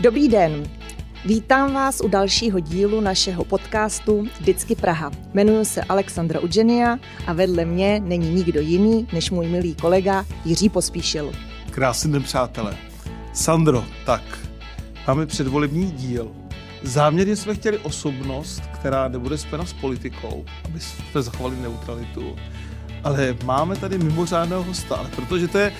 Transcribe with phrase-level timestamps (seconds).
[0.00, 0.62] Dobrý den.
[1.24, 5.10] Vítám vás u dalšího dílu našeho podcastu Vždycky Praha.
[5.34, 10.68] Jmenuji se Alexandra Udženia a vedle mě není nikdo jiný než můj milý kolega Jiří
[10.68, 11.32] Pospíšil.
[11.70, 12.76] Krásný den, přátelé.
[13.32, 14.22] Sandro, tak,
[15.06, 16.32] máme předvolební díl.
[16.82, 22.36] Záměrně jsme chtěli osobnost, která nebude spěna s politikou, aby jsme zachovali neutralitu.
[23.04, 25.72] Ale máme tady mimořádného hosta, ale protože to je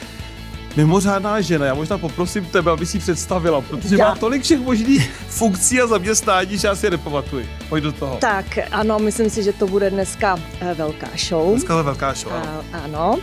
[0.79, 1.67] mimořádná žena.
[1.67, 4.09] Já možná poprosím tebe, aby si představila, protože já.
[4.09, 7.49] má tolik všech možných funkcí a zaměstnání, že já si je nepamatuji.
[7.69, 8.17] Pojď do toho.
[8.21, 11.51] Tak ano, myslím si, že to bude dneska eh, velká show.
[11.51, 12.65] Dneska je velká show, ano.
[12.73, 13.19] A, ano.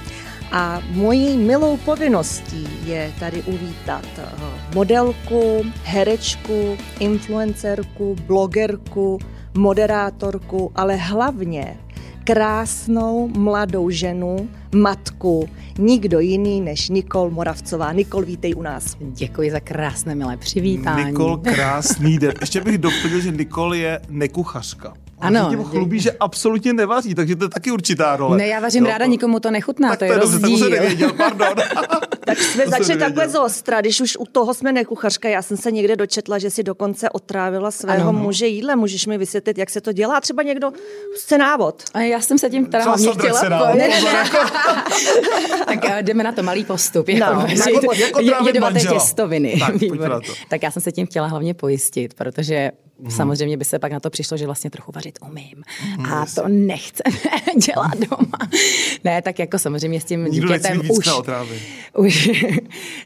[0.51, 4.23] A mojí milou povinností je tady uvítat eh,
[4.75, 9.19] modelku, herečku, influencerku, blogerku,
[9.57, 11.77] moderátorku, ale hlavně
[12.23, 17.93] krásnou mladou ženu, matku, nikdo jiný než Nikol Moravcová.
[17.93, 18.97] Nikol, vítej u nás.
[18.99, 21.05] Děkuji za krásné milé přivítání.
[21.05, 22.33] Nikol, krásný den.
[22.41, 24.93] Ještě bych doplnil, že Nikol je nekuchařka.
[25.25, 25.49] Ano.
[25.49, 28.37] Tím chlubí, že absolutně nevaří, takže to je taky určitá role.
[28.37, 29.11] Ne, já vařím jo, ráda, to...
[29.11, 30.49] nikomu to nechutná, tak to je rozdíl.
[30.49, 31.55] Dobře, to nevěděl, pardon.
[32.25, 35.71] tak jsme začali takhle z ostra, když už u toho jsme nekuchařka, já jsem se
[35.71, 38.19] někde dočetla, že si dokonce otrávila svého ano.
[38.19, 38.75] muže jídle.
[38.75, 40.21] Můžeš mi vysvětlit, jak se to dělá?
[40.21, 40.71] Třeba někdo
[41.15, 41.83] chce návod.
[41.93, 43.73] A já jsem se tím teda hlavně chtěla...
[43.73, 44.29] Ne, ne, ne.
[45.65, 47.09] tak eh, jdeme na to malý postup.
[47.09, 47.47] Jako, no,
[48.01, 49.59] jako, jako jedovaté těstoviny.
[49.59, 49.75] Tak,
[50.49, 53.11] tak já jsem se tím chtěla hlavně pojistit, protože Mm.
[53.11, 55.63] Samozřejmě by se pak na to přišlo, že vlastně trochu vařit umím.
[55.97, 57.17] Mm, a to nechceme
[57.65, 58.37] dělat doma.
[59.03, 61.09] Ne, tak jako samozřejmě s tím Nikdo dítětem už,
[61.97, 62.29] už.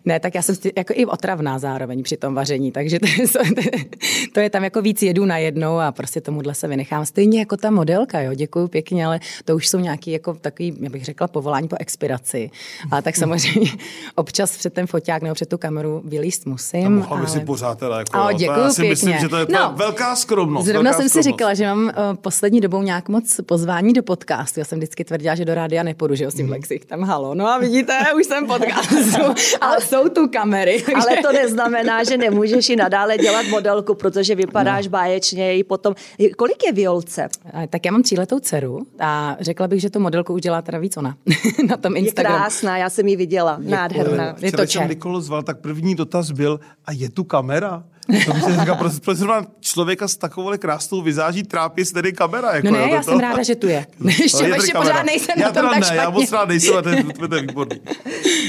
[0.06, 3.86] Ne, tak já jsem jako i otravná zároveň při tom vaření, takže to je,
[4.34, 7.06] to je tam jako víc jedu na jednou a prostě tomuhle se vynechám.
[7.06, 10.90] Stejně jako ta modelka, jo, děkuju pěkně, ale to už jsou nějaký jako takový, já
[10.90, 12.52] bych řekla, povolání po expiraci.
[12.92, 13.72] A tak samozřejmě
[14.16, 16.96] občas před ten foťák nebo před tu kameru vylíst musím.
[16.96, 17.28] mohla ale...
[17.28, 18.90] si pořád teda jako, a, děkuju já si pěkně.
[18.90, 20.66] myslím, že to je no, velká skromnost.
[20.66, 21.26] Zrovna velká jsem skromnost.
[21.26, 21.92] si říkala, že mám uh,
[22.22, 24.60] poslední dobou nějak moc pozvání do podcastu.
[24.60, 26.80] Já jsem vždycky tvrdila, že do rádia nepůjdu, že jo, s tím mm.
[26.88, 27.36] tam halo.
[27.36, 29.22] No a vidíte, už jsem podcastu,
[29.62, 30.84] ale jsou tu kamery.
[30.96, 34.92] Ale to neznamená, že nemůžeš i nadále dělat modelku, protože vypadáš no.
[34.92, 35.96] báječně i potom.
[36.38, 37.30] Kolik je Violce?
[37.70, 40.98] Tak já mám tříletou dceru a řekla bych, že tu modelku už dělá teda víc
[40.98, 41.16] ona
[41.70, 42.36] na tom Instagramu.
[42.36, 44.36] Je krásná, já jsem ji viděla, nádherná.
[44.42, 47.84] Je to jsem Nikolo zval, tak první dotaz byl, a je tu kamera?
[48.26, 52.56] To bych říkal, proč, proč zrovna člověka s takovou krásnou vizáží trápí s tedy kamera?
[52.56, 53.86] Jako, no ne, já to, jsem ráda, že tu je.
[54.06, 56.00] ještě, je ještě pořád nejsem já na tom tak ne, špatně.
[56.00, 57.82] Já moc rád nejsem, a to je, to je výborný.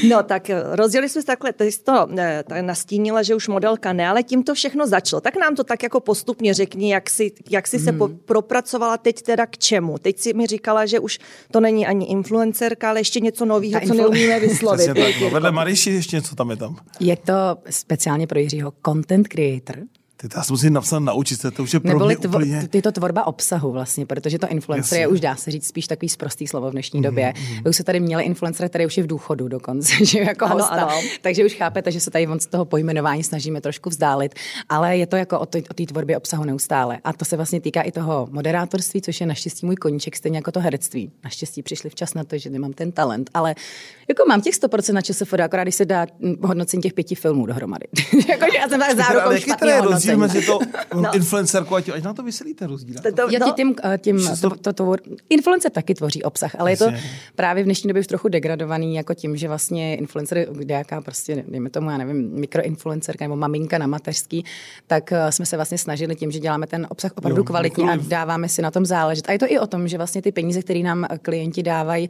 [0.09, 3.49] No tak eh, rozdělili jsme se takhle, ty jsi to ne, tak nastínila, že už
[3.49, 5.21] modelka ne, ale tím to všechno začalo.
[5.21, 7.85] Tak nám to tak jako postupně řekni, jak jsi, jak jsi hmm.
[7.85, 9.99] se po, propracovala teď teda k čemu.
[9.99, 11.19] Teď si mi říkala, že už
[11.51, 14.87] to není ani influencerka, ale ještě něco nového, co neumíme vyslovit.
[14.87, 16.77] tak, no, vedle Mariši ještě něco tam je tam.
[17.01, 17.33] Je to
[17.71, 19.91] speciálně pro Jiřího content creator, verbeteren.
[20.21, 22.69] Ty já jsem si napsal naučit se, to už je pro Neboli mě tvo, úplně...
[22.73, 26.09] Je to tvorba obsahu vlastně, protože to influencer je už dá se říct spíš takový
[26.09, 27.05] sprostý slovo v dnešní mm-hmm.
[27.05, 27.33] době.
[27.65, 30.55] Vy už se tady měli influencer, který už je v důchodu dokonce, že jako ano,
[30.55, 30.75] hosta.
[30.75, 31.01] Ano.
[31.21, 34.35] Takže už chápete, že se tady z toho pojmenování snažíme trošku vzdálit,
[34.69, 36.99] ale je to jako o té tvorbě obsahu neustále.
[37.05, 40.53] A to se vlastně týká i toho moderátorství, což je naštěstí můj koníček, stejně jako
[40.53, 41.13] to herectví.
[41.25, 43.55] Naštěstí přišli včas na to, že nemám ten talent, ale
[44.09, 46.07] jako mám těch 100% na ČSFD, akorát když se dá
[46.43, 47.87] hodnocení těch pěti filmů dohromady.
[48.29, 49.81] jako, já jsem tak zárukou špatně
[50.19, 50.59] rozdíl mezi to
[50.95, 51.15] no.
[51.15, 52.97] influencerku a tím, ať na to vysvětlíte rozdíl.
[53.03, 53.53] To, to, no.
[53.53, 54.95] tím, eh, tím to, to, to,
[55.31, 56.87] influencer taky tvoří obsah, ale Jasně.
[56.87, 56.99] je to
[57.35, 61.45] právě v dnešní době už trochu degradovaný jako tím, že vlastně influencer, kde jaká prostě,
[61.49, 64.45] dejme tomu, já nevím, mikroinfluencerka nebo maminka na mateřský,
[64.87, 67.97] tak eh, jsme se vlastně snažili tím, že děláme ten obsah opravdu jo, kvalitní a
[67.97, 69.29] dáváme si na tom záležet.
[69.29, 72.09] A je to i o tom, že vlastně ty peníze, které nám klienti dávají,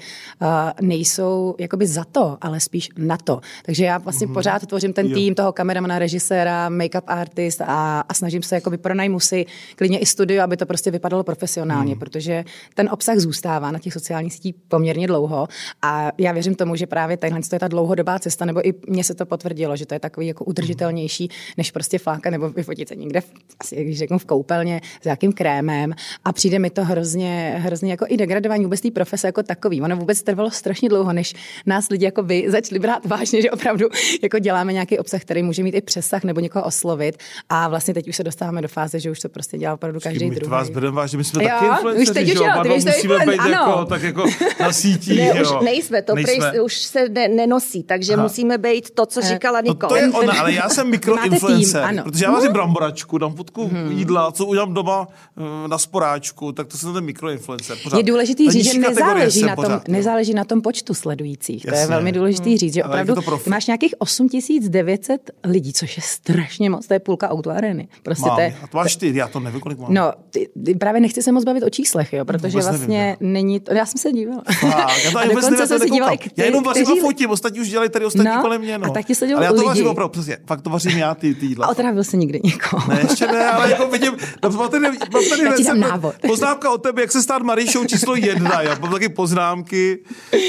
[0.81, 3.41] nejsou jakoby za to, ale spíš na to.
[3.65, 4.35] Takže já vlastně mm-hmm.
[4.35, 5.15] pořád tvořím ten jo.
[5.15, 7.67] tým toho kameramana, režiséra, make-up artist a,
[7.99, 9.47] a snažím se jakoby pronajmu si
[9.77, 11.99] klidně i studio, aby to prostě vypadalo profesionálně, mm.
[11.99, 15.49] protože ten obsah zůstává na těch sociálních sítích poměrně dlouho
[15.83, 19.15] a já věřím tomu, že právě tahle je ta dlouhodobá cesta, nebo i mně se
[19.15, 23.21] to potvrdilo, že to je takový jako udržitelnější, než prostě fláka nebo vyfotit se někde,
[23.21, 25.95] v, asi když řeknu v koupelně s nějakým krémem
[26.25, 29.83] a přijde mi to hrozně, hrozně jako i degradování vůbec té profese jako takový.
[29.83, 31.35] Ono vůbec trvalo strašně dlouho, než
[31.67, 33.87] nás lidi jako vy začali brát vážně, že opravdu
[34.23, 37.19] jako děláme nějaký obsah, který může mít i přesah nebo někoho oslovit
[37.49, 40.01] a vlastně vlastně teď už se dostáváme do fáze, že už to prostě dělá opravdu
[40.01, 40.51] každý my druhý.
[40.51, 42.45] vás bereme vážně, my jsme Jo, taky influenceři, už teď že už jo?
[42.47, 44.25] už to musíme influen- být jako, tak jako
[44.61, 45.43] na sítích, Ne, jo.
[45.43, 46.51] už nejsme, to nejsme.
[46.51, 48.23] Prej, už se ne, nenosí, takže Aha.
[48.23, 49.89] musíme být to, co říkala No Nikol.
[49.89, 53.93] to je ona, ale já jsem mikroinfluencer, protože já vařím bramboračku, dám fotku hmm.
[53.99, 57.77] jídla, co udělám doma eh, na sporáčku, tak to jsem ten mikroinfluencer.
[57.83, 57.97] Pořád.
[57.97, 59.93] Je důležitý říct, že nezáleží na, tom, pořád, jo.
[59.93, 61.67] nezáleží na tom počtu sledujících.
[61.69, 63.15] To je velmi důležitý říct, že opravdu
[63.47, 67.29] máš nějakých 8900 lidí, což je strašně moc, to je půlka
[67.71, 67.89] autoareny.
[68.03, 69.95] Prostě Mám, to je, a to máš ty, já to nevím, kolik mám.
[69.95, 73.17] No, ty, ty právě nechci se moc bavit o číslech, jo, protože Vůbec nevím, vlastně
[73.21, 73.27] jo.
[73.29, 74.43] není to, já jsem se dívala.
[74.47, 74.63] Tak,
[75.05, 77.61] já to A dokonce nevím, jsem se dívala Já jenom vařím a kteří- fotím, ostatní
[77.61, 78.79] už dělají tady ostatní No, kolem mě.
[78.79, 78.87] No.
[78.87, 79.67] a tak ti sledují Ale já to lidi.
[79.67, 81.67] vařím opravdu, přesně, fakt to vařím já, ty, ty jídla.
[81.67, 82.89] A otravil se nikdy někoho.
[82.89, 84.13] Ne, ještě ne, ale jako vidím,
[84.43, 84.95] no, mám tady, mám
[85.31, 86.15] tady Já ti dám recept, návod.
[86.27, 89.99] poznámka o tebe, jak se stát Maríšou číslo jedna, já mám taky poznámky,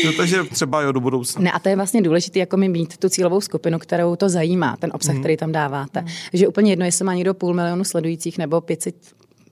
[0.05, 1.41] no, takže třeba jo, do budoucna.
[1.41, 4.77] Ne, a to je vlastně důležité, jako mi mít tu cílovou skupinu, kterou to zajímá,
[4.79, 5.21] ten obsah, Mhm.
[5.21, 6.05] který tam dáváte.
[6.33, 8.95] Že úplně jedno, jestli má někdo půl milionu sledujících nebo 500.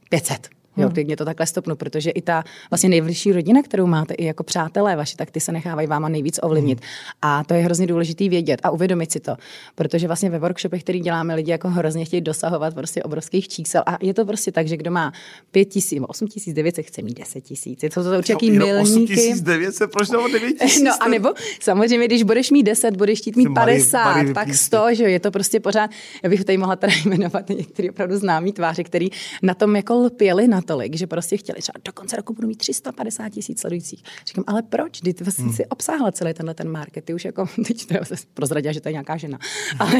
[0.09, 0.49] 500.
[0.77, 4.25] Jo, když mě to takhle stopnu, protože i ta vlastně nejbližší rodina, kterou máte, i
[4.25, 6.79] jako přátelé vaši, tak ty se nechávají váma nejvíc ovlivnit.
[6.79, 6.87] Mhm.
[7.21, 9.35] A to je hrozně důležitý vědět a uvědomit si to.
[9.75, 13.83] Protože vlastně ve workshopech, který děláme, lidi jako hrozně chtějí dosahovat prostě obrovských čísel.
[13.85, 15.13] A je to prostě tak, že kdo má
[15.51, 17.83] 5 tisíc, 8 tisíc, 900, chce mít 10 tisíc.
[17.83, 19.13] Je to, to určitě Jenom milníky.
[19.13, 20.79] 8900, proč nebo 9000?
[20.83, 21.29] No a nebo
[21.61, 24.65] samozřejmě, když budeš mít 10, budeš chtít mít Ty Marie- 50, Marie pak vypísty.
[24.65, 25.91] 100, že jo, je to prostě pořád,
[26.23, 29.09] já bych tady mohla teda jmenovat některé opravdu známý tváře, který
[29.43, 33.29] na tom jako lpěli natolik, že prostě chtěli třeba do konce roku budu mít 350
[33.29, 34.03] tisíc sledujících.
[34.27, 34.99] Říkám, ale proč?
[34.99, 35.53] Ty vlastně Hmm.
[35.53, 38.89] si obsáhla celý tenhle ten market, ty už jako, teď to se prozradila, že to
[38.89, 39.39] je nějaká žena,
[39.79, 39.91] ale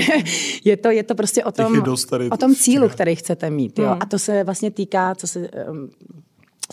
[0.63, 1.73] je to, je to prostě o tom,
[2.31, 3.97] o tom cílu, který chcete mít, jo, Hmm.
[4.01, 5.39] a to se vlastně týká, co se
[5.69, 5.89] um,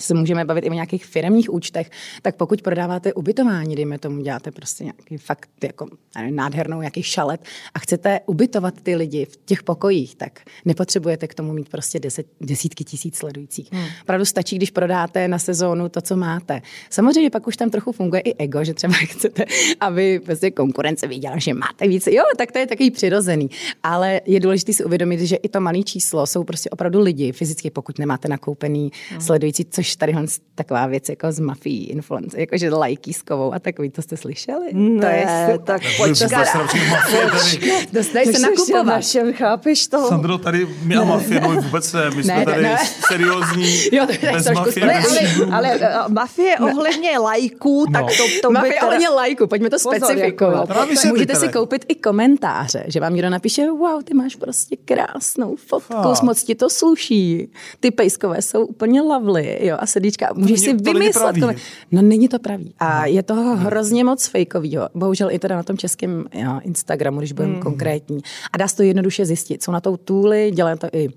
[0.00, 1.90] se můžeme bavit i o nějakých firmních účtech,
[2.22, 5.86] tak pokud prodáváte ubytování, dejme tomu, děláte prostě nějaký fakt jako
[6.18, 7.40] nevím, nádhernou nějaký šalet
[7.74, 12.26] a chcete ubytovat ty lidi v těch pokojích, tak nepotřebujete k tomu mít prostě deset,
[12.40, 13.72] desítky tisíc sledujících.
[13.72, 13.86] Hmm.
[14.06, 16.62] Pravdu stačí, když prodáte na sezónu to, co máte.
[16.90, 19.44] Samozřejmě pak už tam trochu funguje i ego, že třeba chcete,
[19.80, 22.12] aby prostě konkurence viděla, že máte více.
[22.12, 23.50] Jo, tak to je takový přirozený.
[23.82, 27.70] Ale je důležité si uvědomit, že i to malé číslo jsou prostě opravdu lidi, fyzicky,
[27.70, 29.20] pokud nemáte nakoupený hmm.
[29.20, 30.24] sledující, což tady hle
[30.54, 34.66] taková věc jako z mafií influence, jakože lajkískovou a takový, to jste slyšeli?
[34.72, 35.06] Ne, to
[35.52, 36.30] je tak počkat.
[36.30, 37.72] tady.
[37.92, 38.86] Dostaneš se nakupovat.
[38.86, 40.08] našem, chápeš to?
[40.08, 42.76] Sandro, tady my a mafie, no vůbec ne, my jsme Ne, tady ne.
[43.08, 45.52] seriózní, Jo, to je bez mafie, Ne, ale, šíbrů.
[45.54, 48.86] ale uh, mafie ohledně lajků, tak to, to by Mafie teda...
[48.86, 50.68] ohledně lajku, pojďme to specifikovat.
[50.68, 54.76] jako, vysvětlete, Můžete si koupit i komentáře, že vám někdo napíše, wow, ty máš prostě
[54.84, 57.48] krásnou fotku, moc ti to sluší.
[57.80, 60.28] Ty pejskové jsou úplně lovely, jo, a srdíčka.
[60.34, 61.36] Můžeš si to vymyslet.
[61.36, 61.58] koment-
[61.92, 62.74] No není to pravý.
[62.78, 64.88] A je toho hrozně moc fejkovýho.
[64.94, 68.20] Bohužel i teda na tom českém jo, Instagramu, když budeme konkrétní.
[68.52, 69.62] A dá se to jednoduše zjistit.
[69.62, 71.08] Jsou na to tooly, dělají to i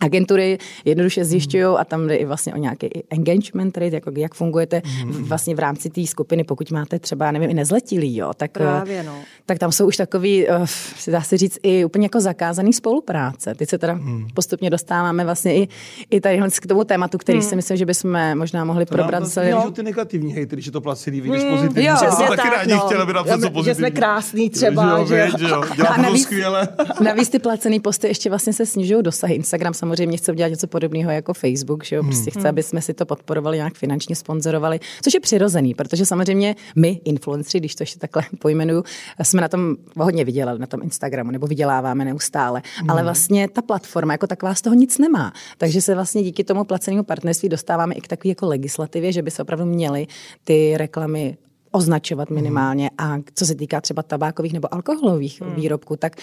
[0.00, 4.82] agentury jednoduše zjišťují a tam jde i vlastně o nějaký engagement rate, jako jak fungujete
[5.06, 9.00] v- vlastně v rámci té skupiny, pokud máte třeba, nevím, i nezletilý, jo, tak, Právě,
[9.00, 9.14] eh, no.
[9.46, 10.60] tak tam jsou už takový, eh,
[10.96, 13.54] si dá se říct, i úplně jako zakázaný spolupráce.
[13.54, 13.98] Teď se teda
[14.34, 15.68] postupně dostáváme vlastně i,
[16.10, 19.24] i tady k tomu tématu, který si myslím, že bychom možná mohli To probrat.
[19.24, 21.84] zase celý- ty negativní hejtry, že to placený, vidíš pozitivní.
[21.88, 22.78] jo, že jsme taky tak, rádi no.
[22.80, 23.74] chtěli, aby napsat co Že pozitivní.
[23.78, 25.38] jsme krásný třeba, jo, že jo.
[25.38, 25.62] že jo.
[25.88, 26.68] A to navíc- skvěle.
[27.00, 29.34] Navíc ty placený posty ještě vlastně se snižují dosahy.
[29.34, 32.02] Instagram samozřejmě chce udělat něco podobného jako Facebook, že jo?
[32.02, 36.56] Prostě chce, aby jsme si to podporovali, nějak finančně sponzorovali, což je přirozený, protože samozřejmě
[36.76, 38.84] my, influenceri, když to ještě takhle pojmenuju,
[39.22, 42.62] jsme na tom hodně vydělali, na tom Instagramu, nebo vyděláváme neustále.
[42.88, 45.32] Ale vlastně ta platforma jako taková z toho nic nemá.
[45.58, 49.30] Takže se vlastně díky tomu placenému partnerství dostáváme i k takové jako legislativě, že by
[49.30, 50.06] se opravdu měly
[50.44, 51.36] ty reklamy
[51.74, 55.54] označovat minimálně a co se týká třeba tabákových nebo alkoholových hmm.
[55.54, 56.16] výrobků, tak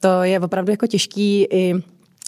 [0.00, 1.74] to je opravdu jako těžký i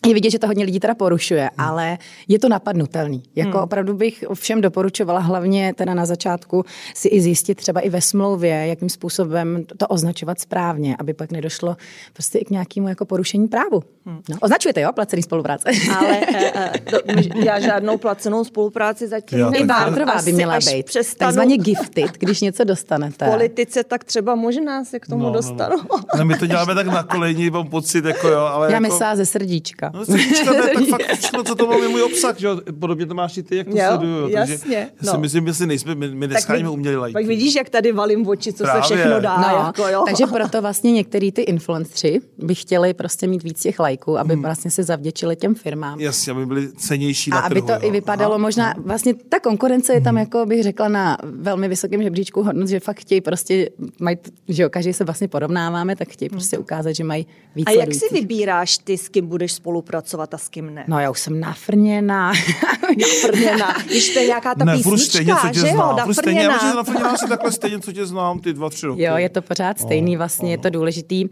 [0.07, 1.69] je vidět, že to hodně lidí teda porušuje, hmm.
[1.69, 1.99] ale
[2.29, 3.23] je to napadnutelný.
[3.37, 3.65] Jako hmm.
[3.65, 8.67] opravdu bych všem doporučovala hlavně teda na začátku si i zjistit třeba i ve smlouvě,
[8.67, 11.77] jakým způsobem to označovat správně, aby pak nedošlo
[12.13, 13.83] prostě i k nějakému jako porušení právu.
[14.07, 14.21] Hmm.
[14.29, 15.71] No, označujete, jo, placený spolupráce.
[15.99, 16.21] Ale
[16.91, 19.83] to, my- já žádnou placenou spolupráci zatím Já nemám.
[19.83, 20.87] I Barterová by Asi měla být.
[20.87, 23.27] přestanu Takzvaně gifted, když něco dostanete.
[23.27, 25.77] v politice, tak třeba možná se k tomu No, no, dostanu.
[25.91, 26.01] no.
[26.09, 28.83] Ale my to děláme tak na koleni, mám pocit, jako jo, ale Já jako...
[28.83, 29.90] myslela ze srdíčka.
[29.95, 30.25] No, ne,
[30.75, 32.61] tak fakt všechno, co to mám, je můj obsah, že jo?
[32.81, 34.31] Podobně to máš i ty, jak to Jo, sleduju.
[34.33, 35.21] Takže jasně, si no.
[35.21, 37.15] myslím, že si nejsme, my, my nescháníme umělý lajky.
[37.15, 38.83] Tak vidíš, jak tady valím oči, co Právě.
[38.83, 39.37] se všechno dá.
[39.37, 40.03] No, jako, jo.
[40.07, 44.43] takže proto vlastně některý ty influenceri by chtěli prostě mít víc těch lajků aby mm.
[44.43, 46.01] vlastně se zavděčili těm firmám.
[46.01, 48.43] Jasně, aby byly cenější A na aby trhu, to i vypadalo Aha.
[48.43, 52.81] možná, vlastně ta konkurence je tam, jako bych řekla, na velmi vysokém žebříčku hodnot, že
[52.81, 53.71] fakt chtějí prostě,
[54.01, 54.17] mají,
[54.49, 57.95] že jo, každý se vlastně porovnáváme, tak chtějí prostě ukázat, že mají víc A jak
[57.95, 60.85] si vybíráš ty, s kým budeš spolupracovat a s kým ne?
[60.89, 62.33] No já už jsem nafrněná.
[63.01, 63.75] nafrněná.
[63.87, 65.99] Když to je nějaká ta ne, písnička, stejně, co tě že znám.
[65.99, 69.03] jo, stejně, já nafrněná si takhle stejně, co tě znám, ty dva, tři roky.
[69.03, 71.25] Jo, je to pořád stejný, vlastně oh, je to důležitý,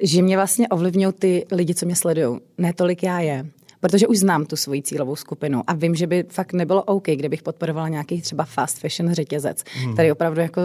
[0.00, 2.40] že mě vlastně ovlivňují ty lidi, co mě sledují.
[2.58, 3.46] Ne tolik já je
[3.82, 7.42] protože už znám tu svoji cílovou skupinu a vím, že by fakt nebylo OK, kdybych
[7.42, 9.92] podporovala nějaký třeba fast fashion řetězec, hmm.
[9.92, 10.60] který opravdu jako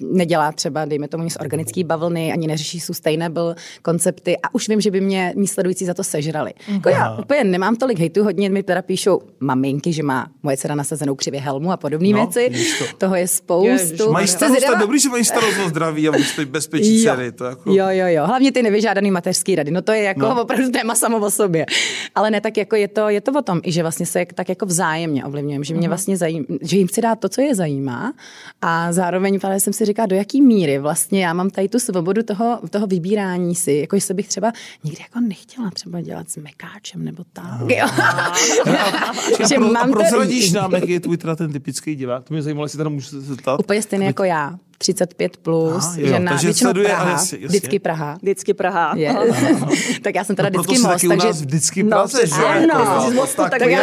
[0.00, 4.90] nedělá třeba, dejme tomu, nic organický bavlny, ani neřeší sustainable koncepty a už vím, že
[4.90, 6.52] by mě mý sledující za to sežrali.
[6.66, 6.76] Hmm.
[6.76, 10.74] Jako já úplně nemám tolik hejtu, hodně mi teda píšou maminky, že má moje dcera
[10.74, 12.50] nasazenou křivě helmu a podobné no, věci.
[12.78, 12.84] To.
[12.98, 13.66] Toho je spoustu.
[13.66, 14.80] Ježiš, mají starost, zvědavá...
[14.80, 16.12] dobrý, že mají starost o zdraví a
[16.46, 17.32] bezpečí dcery.
[17.32, 17.72] To jako...
[17.72, 18.26] Jo, jo, jo.
[18.26, 19.70] Hlavně ty nevyžádaný mateřský rady.
[19.70, 20.42] No to je jako no.
[20.42, 21.66] opravdu téma samo o sobě.
[22.14, 24.48] Ale ne tak jako je to, je to o tom, i že vlastně se tak
[24.48, 25.90] jako vzájemně ovlivňujeme, že mě mhm.
[25.90, 28.12] vlastně zajím, že jim chci dát to, co je zajímá
[28.62, 32.22] a zároveň právě jsem si říkala, do jaký míry vlastně já mám tady tu svobodu
[32.22, 34.52] toho, toho vybírání si, jako jestli bych třeba
[34.84, 37.60] nikdy jako nechtěla třeba dělat s mekáčem nebo tak.
[37.60, 37.86] Jo.
[39.48, 42.24] že pro, mám prozradíš nám, jaký je tvůj teda ten typický divák?
[42.24, 43.60] To mě zajímalo, jestli teda můžu se zeptat.
[43.60, 44.58] Úplně stejný jako já.
[44.82, 47.46] 35 plus, Aha, jo, žena, takže většinou sleduje, Praha, jasně, jasně.
[47.46, 48.18] vždycky Praha.
[48.22, 48.94] Vždycky Praha.
[50.02, 51.04] Tak já jsem teda no, vždycky most.
[51.08, 51.28] takže...
[51.32, 52.44] vždycky Praze, no, že?
[52.44, 53.80] Ano, z mostu, tak, tak já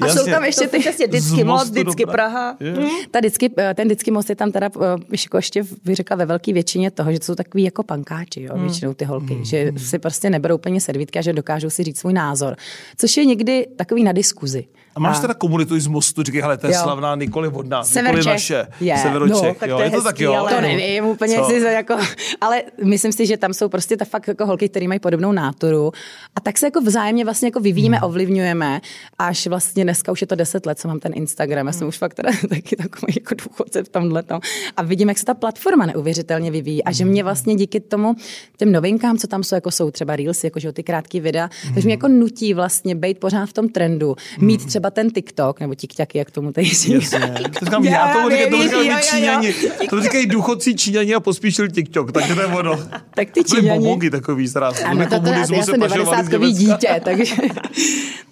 [0.00, 0.78] A jsou tam ještě ty...
[0.78, 2.56] Přesně, vždycky most, vždycky Praha.
[2.60, 2.88] Hm?
[3.10, 4.70] Ta vždycky, eh, ten vždycky most je tam teda,
[5.10, 8.64] jako ještě bych řekla, ve velké většině toho, že jsou takový jako pankáči, jo, hmm.
[8.64, 9.44] většinou ty holky, hmm.
[9.44, 12.56] že si prostě neberou úplně servítky a že dokážou si říct svůj názor.
[12.96, 14.64] Což je někdy takový na diskuzi.
[14.98, 15.20] A máš a...
[15.20, 16.80] teda komunitu z mostu, říkají, hele, to je jo.
[16.82, 18.96] slavná Nikoli vodná, Nikoli naše, je.
[18.98, 19.42] Severočech.
[19.42, 20.46] No, tak jo, to je, je to tak jo?
[20.48, 21.96] To nevím úplně, jestli to jako,
[22.40, 25.92] ale myslím si, že tam jsou prostě ta fakt jako holky, které mají podobnou náturu
[26.36, 28.06] a tak se jako vzájemně vlastně jako vyvíjíme, hmm.
[28.06, 28.80] ovlivňujeme,
[29.18, 31.88] až vlastně dneska už je to deset let, co mám ten Instagram, já jsem hmm.
[31.88, 34.40] už fakt teda taky takový jako důchodce v tomhle tom
[34.76, 38.14] a vidím, jak se ta platforma neuvěřitelně vyvíjí a že mě vlastně díky tomu
[38.56, 41.74] těm novinkám, co tam jsou, jako jsou třeba Reels, jako že ty krátké videa, hmm.
[41.74, 44.68] takže mě jako nutí vlastně být pořád v tom trendu, mít hmm.
[44.68, 47.18] třeba třeba ten TikTok, nebo TikTok, jak tomu tady říká.
[47.58, 49.54] To říkám, já, já tomu říkám, to říkají Číňani.
[49.90, 52.78] To říkají důchodci Číňani a pospíšil TikTok, tak to je ono.
[53.14, 53.96] Tak ty Číňani.
[53.96, 54.82] Byly takový zraz.
[54.84, 57.34] Ano, to, to, já, já jsem 90 dítě, takže...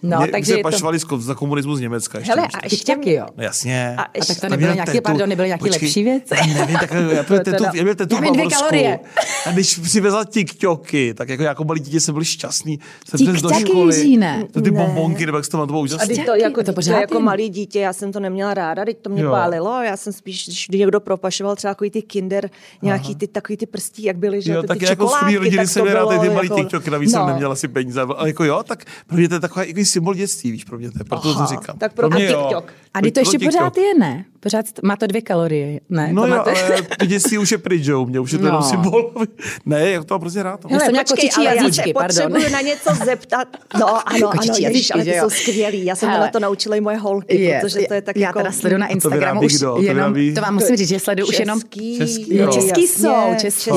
[0.03, 1.19] No, Mě, takže se pašovali to...
[1.19, 2.19] za komunismu z Německa.
[2.19, 3.27] Ještě Hele, a ještě taky, jo.
[3.37, 3.95] No, jasně.
[3.99, 6.35] A, a tak to nebyly nějaké, pardon, nebyly nějaké lepší věci?
[6.55, 8.99] Nevím, tak já byl tetu, já byl tetu v kalorie.
[9.47, 12.79] A když přivezla TikToky, tak jako jako malý dítě jsem byl šťastný.
[13.17, 14.19] Jsem do školy.
[14.53, 16.15] To ty bombonky, nebo jak to mám, to bylo úžasné.
[16.47, 19.11] A to jako, to, to jako malý dítě, já jsem to neměla ráda, teď to
[19.11, 19.31] mě jo.
[19.31, 19.83] pálilo.
[19.83, 22.51] Já jsem spíš, když někdo propašoval třeba takový ty kinder,
[22.83, 25.67] nějaký ty takový ty prstí, jak byly, že jo, ty, tak ty jako z rodiny
[25.67, 28.01] jsem rád ty malý TikToky, navíc jsem neměla asi peníze.
[28.01, 30.99] Ale jako jo, tak pro mě to je takový symbol dětství, víš, pro mě to
[31.01, 31.79] je, proto to říkám.
[31.79, 32.73] Tak pro, pro mě TikTok.
[32.95, 34.25] A ty to ještě pořád je, ne?
[34.47, 36.13] Pořád má to dvě kalorie, ne?
[36.13, 36.51] No to jo, máte...
[36.51, 38.49] ale ty dětství už je pryč, jo, mě už je to no.
[38.49, 39.13] jenom symbol.
[39.67, 40.71] ne, já to mám prostě rád.
[40.71, 43.49] Hele, jsem počkej, ale jazyčky, já se potřebuju na něco zeptat.
[43.79, 45.85] No, ano, ano, ježiš, ale ty jsou skvělý.
[45.85, 48.53] Já jsem na to naučila i moje holky, je, protože to je tak Já teda
[48.53, 51.61] sleduju na Instagramu už jenom, to vám musím říct, že sleduju už jenom...
[51.99, 53.71] Český, český jsou, český.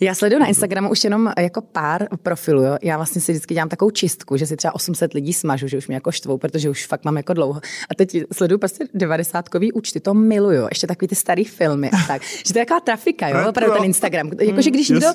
[0.00, 2.62] Já sleduju na Instagramu už jenom jako pár profilů.
[2.62, 2.76] Jo.
[2.82, 5.88] Já vlastně si vždycky dělám takovou čistku, že si třeba 800 lidí smažu, že už
[5.88, 7.60] mě jako štvou, protože už fakt mám jako dlouho.
[7.90, 10.66] A teď sleduju prostě 90 účty, to miluju.
[10.70, 12.22] Ještě takový ty starý filmy a tak.
[12.46, 14.30] že to je taková trafika, jo, opravdu ten Instagram.
[14.40, 15.08] Jakože když někdo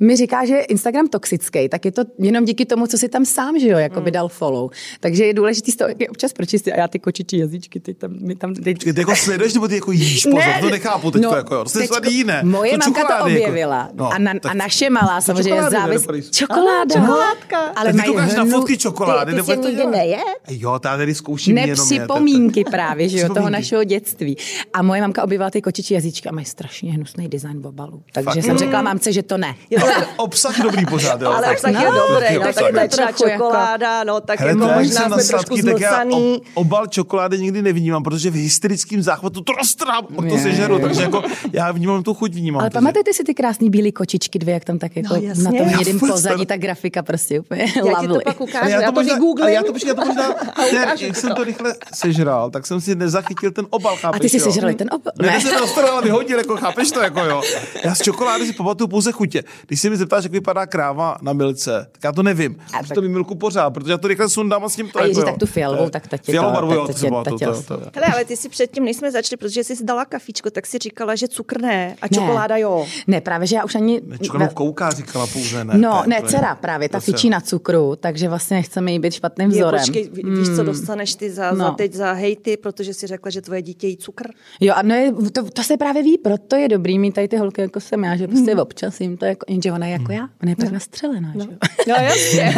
[0.00, 3.24] mi říká, že je Instagram toxický, tak je to jenom díky tomu, co si tam
[3.24, 4.70] sám, že jo, jako by dal follow.
[5.00, 8.54] Takže je důležité to občas pročistit a já ty kočičí jazyčky, ty tam, my tam...
[8.54, 8.74] Ty...
[8.74, 11.64] ty jako sleduješ, nebo ty jako jíš, pozor, ne, to nechápu teď, no, jako, jo,
[11.64, 12.42] to je jiné.
[12.44, 16.06] Moje mamka to jako- objevila jako, no, a, na, a naše malá samozřejmě závis...
[16.30, 16.94] Čokoláda.
[16.94, 17.58] Čokoládka.
[17.76, 20.18] Ale ty koukáš na fotky čokolády, ty, ty nebo nikdy neje?
[20.48, 24.36] Jo, ta tady zkouším Nepřipomínky právě, že jo, toho našeho dětství.
[24.72, 28.02] A moje mamka objevila ty kočičí jazyčky a mají strašně hnusný design v obalu.
[28.12, 29.54] Takže jsem řekla mamce, že to ne
[29.84, 31.30] ale obsah dobrý pořád, jo.
[31.30, 35.56] Ale obsah je dobrý, tak je to třeba čokoláda, no tak jako možná jsme trošku
[35.56, 36.42] zmlsaný.
[36.54, 41.72] obal čokolády nikdy nevnímám, protože v hysterickém záchvatu to roztrám, to sežeru, takže jako já
[41.72, 42.60] vnímám tu chuť, vnímám.
[42.60, 46.00] Ale pamatujete si ty krásné bílé kočičky dvě, jak tam tak jako na tom jedním
[46.00, 49.48] pozadí, ta grafika prostě úplně Já ti to pak ukážu, já to vygooglím.
[49.48, 50.34] Já to počkej, já to možná,
[51.00, 54.20] jak jsem to rychle sežral, tak jsem si nezachytil ten obal, chápeš?
[54.20, 55.12] A ty si sežral ten obal?
[55.22, 57.42] Ne, jsem to vyhodil, jako chápeš to, jako jo.
[57.84, 59.44] Já z čokolády si pamatuju pouze chutě.
[59.66, 62.56] Když si mi zeptáš, jak vypadá kráva na milce, tak já to nevím.
[62.72, 62.94] A tak...
[62.94, 65.22] to mi milku pořád, protože já to rychle sundám a s tím to a jako,
[65.22, 68.84] tak tu fialovou, tak ta tě Fialovou to, to, to, Hele, ale ty si předtím,
[68.84, 72.56] než jsme začali, protože jsi dala kafičko, tak si říkala, že cukr ne a čokoláda
[72.56, 72.86] jo.
[73.06, 74.18] Ne, právě, že já už ani oni...
[74.18, 75.78] Nečkanou kouká, říkala pouze ne.
[75.78, 79.80] No, ne, dcera právě, ta fičí na cukru, takže vlastně chceme jí být špatným vzorem.
[79.80, 80.66] Je, počkej, víš, co hmm.
[80.66, 81.56] dostaneš ty za, no.
[81.56, 84.28] za teď za hejty, protože si řekla, že tvoje dítě jí cukr?
[84.60, 87.36] Jo, a no je, to, to, se právě ví, proto je dobrý mít tady ty
[87.36, 88.60] holky jako jsem já, že prostě hmm.
[88.60, 90.72] občas jim to jako, jenže ona je jako já, ona je pak no.
[90.72, 91.44] nastřelená, no.
[91.44, 91.50] že
[91.88, 92.54] No jasně.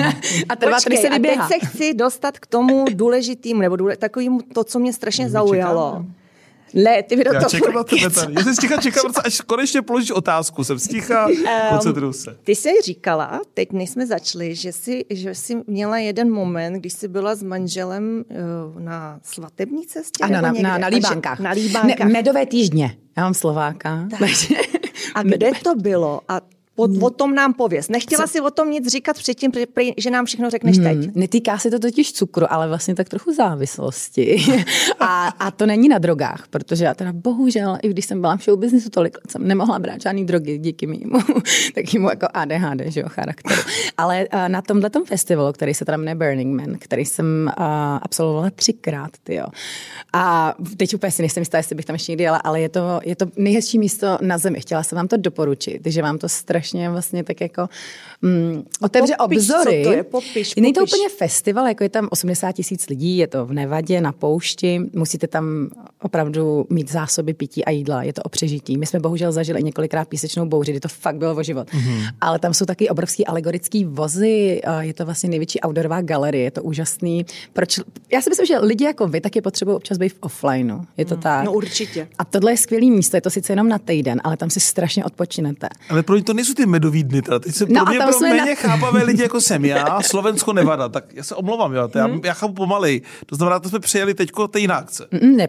[0.48, 1.44] a trvá, Počkej, se vyběhá.
[1.44, 5.30] a teď se chci dostat k tomu důležitým, nebo důle, takovým to, co mě strašně
[5.30, 5.90] zaujalo.
[5.90, 6.14] Čekám.
[6.76, 8.34] Ne, ty mi do Já toho čekám na tebe tady.
[8.34, 10.64] Já jsem sticha čekám, až konečně položíš otázku.
[10.64, 11.28] Jsem sticha,
[11.68, 12.36] koncentruju se.
[12.44, 16.92] Ty jsi říkala, teď než jsme začali, že jsi, že jsi měla jeden moment, když
[16.92, 18.24] jsi byla s manželem
[18.74, 20.24] uh, na svatební cestě?
[20.24, 21.40] Ano, na, na, na Líbánkách.
[21.40, 22.06] Na Líbánkách.
[22.06, 22.96] Ne, medové týždně.
[23.16, 24.08] Já mám Slováka.
[24.10, 24.20] Tak.
[25.14, 26.20] A kde to bylo?
[26.28, 26.40] A
[26.76, 27.88] O, o tom nám pověz.
[27.88, 29.52] Nechtěla si o tom nic říkat předtím,
[29.96, 31.14] že nám všechno řekneš hmm, teď.
[31.14, 34.44] Netýká se to totiž cukru, ale vlastně tak trochu závislosti.
[35.00, 38.44] a, a to není na drogách, protože já teda bohužel, i když jsem byla v
[38.44, 41.18] show businessu tolik jsem nemohla brát žádný drogy díky mýmu
[41.74, 43.62] takému jako ADHD, že jo, charakteru.
[43.96, 47.64] Ale uh, na tomhle festivalu, který se tam jmenuje Burning Man, který jsem uh,
[48.02, 49.46] absolvovala třikrát, jo.
[50.12, 53.00] A teď úplně si nejsem jistá, jestli bych tam ještě někdy jela, ale je to,
[53.04, 54.60] je to nejhezčí místo na zemi.
[54.60, 57.68] Chtěla jsem vám to doporučit, že vám to strašně strašně vlastně tak jako
[58.22, 59.82] mm, otevře popiš, obzory.
[59.84, 63.26] Co to je, popiš, Není to úplně festival, jako je tam 80 tisíc lidí, je
[63.26, 65.70] to v Nevadě, na poušti, musíte tam
[66.06, 68.78] opravdu mít zásoby pití a jídla, je to o přežití.
[68.78, 71.68] My jsme bohužel zažili několikrát písečnou bouři, kdy to fakt bylo o život.
[71.68, 72.08] Mm-hmm.
[72.20, 76.62] Ale tam jsou taky obrovský alegorický vozy, je to vlastně největší outdoorová galerie, je to
[76.62, 77.26] úžasný.
[77.52, 77.80] Proč?
[78.12, 80.80] Já si myslím, že lidi jako vy taky potřebují občas být v offlineu.
[80.96, 81.20] Je to mm.
[81.20, 81.44] tak?
[81.44, 82.08] No určitě.
[82.18, 85.04] A tohle je skvělý místo, je to sice jenom na týden, ale tam si strašně
[85.04, 85.68] odpočinete.
[85.90, 87.22] Ale pro to nejsou ty medový dny.
[87.22, 87.38] Teda.
[87.38, 88.54] Teď se no pro mě pro méně na...
[88.54, 90.88] chápavé lidi, jako jsem já, Slovensko nevada.
[90.88, 91.88] Tak já se omlouvám, jo.
[91.88, 92.20] To já, hmm.
[92.24, 93.02] já chápu pomalej.
[93.26, 95.06] To znamená, to jsme přijeli teďko té jiná akce.
[95.22, 95.48] Mm, ne,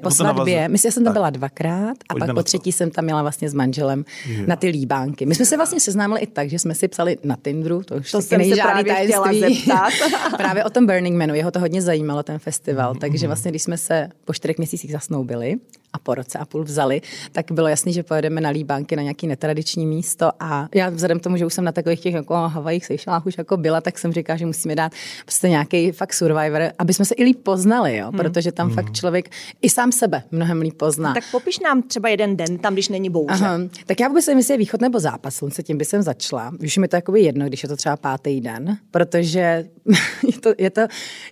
[0.51, 0.69] svatbě.
[0.69, 3.49] Myslím, že jsem tam byla dvakrát a Pojďme pak po třetí jsem tam měla vlastně
[3.49, 4.43] s manželem jo.
[4.47, 5.25] na ty líbánky.
[5.25, 8.11] My jsme se vlastně seznámili i tak, že jsme si psali na Tinderu, to už
[8.11, 9.93] to jsem se právě chtěla zeptat.
[10.37, 12.93] právě o tom Burning Manu, jeho to hodně zajímalo, ten festival.
[12.93, 15.55] Mm, takže vlastně, když jsme se po čtyřech měsících zasnoubili,
[15.93, 17.01] a po roce a půl vzali,
[17.31, 21.23] tak bylo jasný, že pojedeme na Líbánky na nějaký netradiční místo a já vzhledem k
[21.23, 24.13] tomu, že už jsem na takových těch jako Havajích, Seychelách už jako byla, tak jsem
[24.13, 24.91] říkala, že musíme dát
[25.23, 28.07] prostě nějaký fakt survivor, aby jsme se i líp poznali, jo?
[28.07, 28.17] Hmm.
[28.17, 28.75] protože tam hmm.
[28.75, 29.29] fakt člověk
[29.61, 31.13] i sám sebe mnohem líp pozná.
[31.13, 33.33] Tak popiš nám třeba jeden den tam, když není bouře.
[33.33, 33.59] Aha.
[33.85, 36.51] Tak já vůbec nevím, jestli je východ nebo západ slunce, tím by jsem začala.
[36.63, 39.65] Už mi to jako jedno, když je to třeba pátý den, protože
[40.27, 40.81] je to, je to,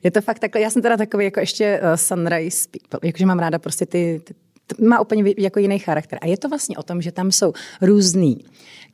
[0.03, 3.39] je to fakt takhle, já jsem teda takový jako ještě uh, sunrise people, jakože mám
[3.39, 4.33] ráda prostě ty, ty
[4.81, 6.19] má úplně jako jiný charakter.
[6.22, 8.45] A je to vlastně o tom, že tam jsou různý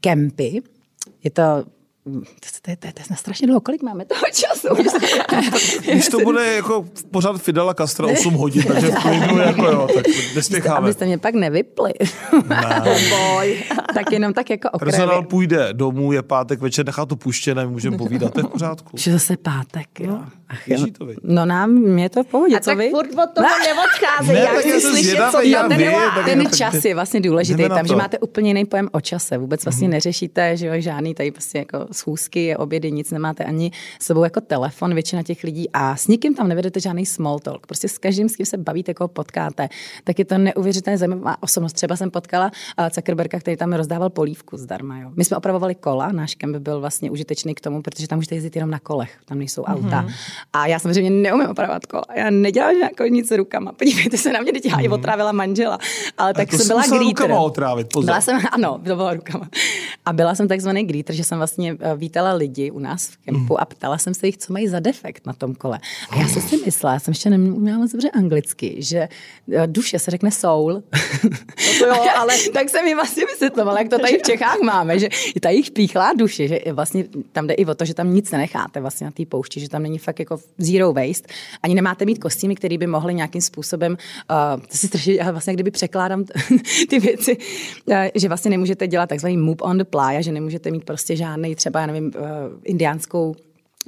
[0.02, 0.62] kempy,
[1.24, 1.44] je to
[2.04, 2.12] to,
[2.62, 3.62] to, to, to je strašně dlouho.
[3.62, 4.68] Kolik máme toho času?
[5.92, 10.06] Když to bude jako pořád Fidela Castro 8 hodin, takže v klidu jako jo, tak
[10.36, 10.78] nespěcháme.
[10.78, 11.94] Abyste mě pak nevypli.
[12.48, 12.84] Ne.
[13.10, 13.64] Boj.
[13.94, 14.98] tak jenom tak jako okrajově.
[14.98, 18.98] Personál půjde domů, je pátek večer, nechá to puštěné, můžeme povídat, to je v pořádku.
[18.98, 20.12] Že zase pátek, jo.
[20.12, 20.28] No.
[20.50, 20.86] Ach, jo.
[20.98, 22.90] To, no nám, mě to v pohodě, A co tak vy?
[22.90, 26.96] furt od toho neodcházej, ne, já chci slyšet, co já ten, vy, ten čas je
[26.96, 30.74] vlastně důležitý tam, že máte úplně jiný pojem o čase, vůbec vlastně neřešíte, že jo,
[30.78, 35.44] žádný tady prostě jako schůzky, obědy, nic nemáte ani s sebou jako telefon, většina těch
[35.44, 37.68] lidí a s nikým tam nevedete žádný small talk.
[37.68, 39.70] Prostě s každým, s kým se bavíte, koho potkáte,
[40.04, 41.74] tak je to neuvěřitelně zajímavá osobnost.
[41.74, 45.00] Třeba jsem potkala uh, Zuckerberga, který tam rozdával polívku zdarma.
[45.00, 45.12] Jo.
[45.16, 48.56] My jsme opravovali kola, náš kemp byl vlastně užitečný k tomu, protože tam můžete jezdit
[48.56, 49.86] jenom na kolech, tam nejsou mm-hmm.
[49.86, 50.08] auta.
[50.54, 52.04] A já samozřejmě neumím opravovat kola.
[52.16, 53.72] Já nedělám jako nic rukama.
[53.78, 54.94] Podívejte se na mě, teď já mm-hmm.
[54.94, 55.78] otrávila manžela.
[56.18, 57.32] Ale tak jsem byla greeter.
[57.32, 58.06] otrávit, pozor.
[58.06, 59.50] Byla jsem, ano, to byla rukama.
[60.06, 63.54] A byla jsem takzvaný greeter, že jsem vlastně eh, vítala lidi u nás v kempu
[63.54, 63.60] mm.
[63.60, 65.80] a ptala jsem se jich, co mají za defekt na tom kole.
[66.10, 69.10] A já jsem si myslela, já jsem ještě neměla moc dobře anglicky, že
[69.52, 70.74] eh, duše se řekne soul.
[71.24, 75.00] No to jo, ale tak jsem mi vlastně vysvětlovala, jak to tady v Čechách máme,
[75.00, 75.10] že
[75.42, 78.82] ta jich píchlá duše, že vlastně tam jde i o to, že tam nic nenecháte
[78.82, 81.34] vlastně na té poušti, že tam není fakt jako zero waste.
[81.64, 85.54] Ani nemáte mít kostýmy, které by mohly nějakým způsobem, uh, to si strašně, já vlastně
[85.54, 86.26] kdyby překládám
[86.90, 87.38] ty věci,
[87.86, 91.56] uh, že vlastně nemůžete dělat takzvaný move on the playa, že nemůžete mít prostě žádný
[91.56, 92.22] třeba, já nevím, uh,
[92.64, 93.36] indiánskou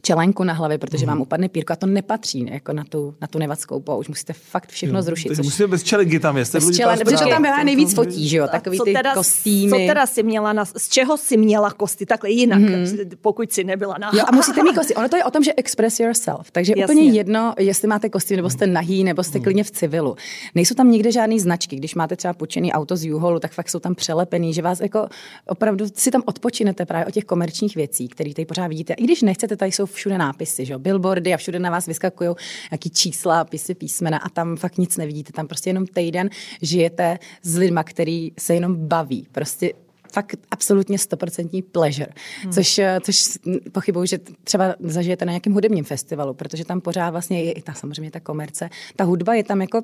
[0.06, 1.22] čelenku na hlavě, protože vám mhm.
[1.22, 4.10] upadne pírko a to nepatří jako na tu, na tu nevadskou poušť.
[4.10, 5.36] Musíte fakt všechno jo, zrušit.
[5.36, 5.46] Což...
[5.46, 6.54] Musíte bez čelenky tam jest.
[6.54, 9.70] Bez čelenky, protože tam byla nejvíc fotí, že jo, takový ty teda, kostýmy.
[9.72, 13.10] Co teda si měla, na, z čeho si měla kosty, takhle jinak, mm-hmm.
[13.22, 14.12] pokud si nebyla na.
[14.14, 14.98] Jo, a musíte mít kostým.
[14.98, 16.52] Ono to je o tom, že express yourself.
[16.52, 16.96] Takže Jasně.
[16.96, 19.44] úplně jedno, jestli máte kostým, nebo jste nahý, nebo jste mm.
[19.44, 20.16] klidně v civilu.
[20.56, 21.76] Nejsou tam nikde žádné značky.
[21.76, 25.08] Když máte třeba půjčený auto z Juholu, tak fakt jsou tam přelepený, že vás jako
[25.48, 28.94] opravdu si tam odpočinete právě o těch komerčních věcí, které tady pořád vidíte.
[28.94, 32.30] I když nechcete, tady jsou všude nápisy že jo, billboardy a všude na vás vyskakují
[32.72, 35.32] nějaký čísla, pisy, písmena a tam fakt nic nevidíte.
[35.34, 36.30] Tam prostě jenom týden
[36.62, 39.28] žijete s lidma, který se jenom baví.
[39.32, 39.74] Prostě
[40.14, 42.12] fakt absolutně stoprocentní pleasure,
[42.44, 42.54] hmm.
[42.54, 43.24] což, eh, což
[43.72, 47.74] pochybuju, že třeba zažijete na nějakém hudebním festivalu, protože tam pořád vlastně je i ta
[47.74, 48.70] samozřejmě ta komerce.
[48.96, 49.82] Ta hudba je tam jako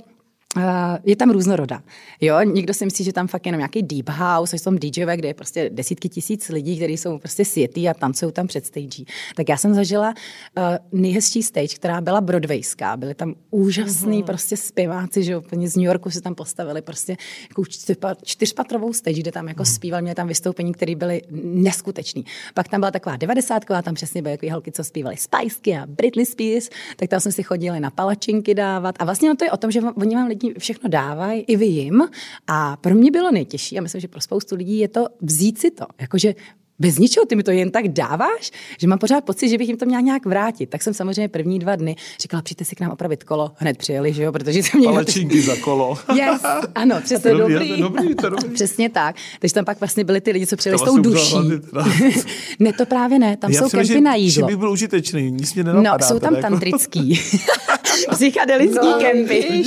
[1.04, 1.82] je tam různoroda.
[2.22, 5.28] Jo, někdo si myslí, že tam fakt jenom nějaký deep house, jsou tam DJové, kde
[5.28, 9.04] je prostě desítky tisíc lidí, kteří jsou prostě světý a tancují tam před stage.
[9.36, 10.14] Tak já jsem zažila
[10.58, 10.64] uh,
[11.00, 12.98] nejhezčí stage, která byla broadwayská.
[12.98, 14.26] Byly tam úžasný mm-hmm.
[14.26, 17.18] prostě zpěváci, že úplně z New Yorku se tam postavili prostě
[17.50, 17.64] jako
[18.24, 19.76] čtyřpatrovou stage, kde tam jako mm-hmm.
[19.76, 22.26] zpíval, měli tam vystoupení, které byly neskutečný.
[22.54, 26.26] Pak tam byla taková devadesátková, tam přesně byly jako holky, co zpívali Spiceky a Britney
[26.26, 28.96] Spears, tak tam jsme si chodili na palačinky dávat.
[29.00, 32.02] A vlastně to je o tom, že oni vám lidi všechno dávají, i vy jim.
[32.48, 35.72] A pro mě bylo nejtěžší, a myslím, že pro spoustu lidí je to vzít si
[35.72, 35.86] to.
[36.02, 36.36] Jakože
[36.80, 39.78] bez ničeho, ty mi to jen tak dáváš, že mám pořád pocit, že bych jim
[39.78, 40.70] to měla nějak vrátit.
[40.70, 43.52] Tak jsem samozřejmě první dva dny říkala, přijďte si k nám opravit kolo.
[43.56, 44.94] Hned přijeli, že jo, protože jsem měla...
[44.94, 45.98] Palečinky za kolo.
[46.16, 46.42] Yes,
[46.76, 47.54] ano, přesně dobrý.
[47.54, 47.82] dobrý.
[47.82, 48.50] dobrý, to dobrý.
[48.54, 49.16] Přesně tak.
[49.40, 51.36] Takže tam pak vlastně byly ty lidi, co přijeli s tou duší.
[52.60, 54.48] ne, to právě ne, tam já jsou kempy na jídlo.
[54.48, 55.98] by byl užitečný, nic mě nenapadá.
[56.02, 56.50] No, jsou tam jako...
[56.50, 57.22] tantrický.
[58.12, 59.64] Psychedelický no, kempy.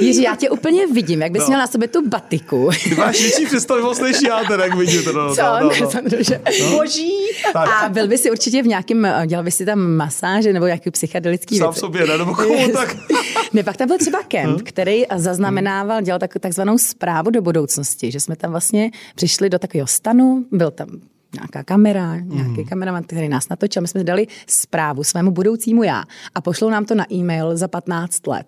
[0.00, 1.46] Jiří, já tě úplně vidím, jak bys no.
[1.46, 2.70] měl na sobě tu batiku.
[2.84, 5.12] Ty máš větší představivost než já, teda, jak vidíte.
[5.12, 5.42] No, no, Co?
[5.42, 5.70] No, no,
[6.02, 6.70] no že no.
[6.70, 7.12] boží.
[7.52, 7.68] Tak.
[7.68, 10.90] A byl by si určitě v nějakém, eh, dělal by si tam masáže nebo nějaký
[10.90, 12.18] psychedelický Sám sobě, ne?
[12.18, 12.96] Nebo komu tak?
[13.52, 14.64] ne, pak tam byl třeba kemp, hm?
[14.64, 19.86] který zaznamenával, dělal tak, takzvanou zprávu do budoucnosti, že jsme tam vlastně přišli do takového
[19.86, 20.88] stanu, byl tam
[21.34, 22.64] nějaká kamera, nějaký mm.
[22.64, 23.82] kameraman, který nás natočil.
[23.82, 28.26] My jsme dali zprávu svému budoucímu já a pošlou nám to na e-mail za 15
[28.26, 28.46] let.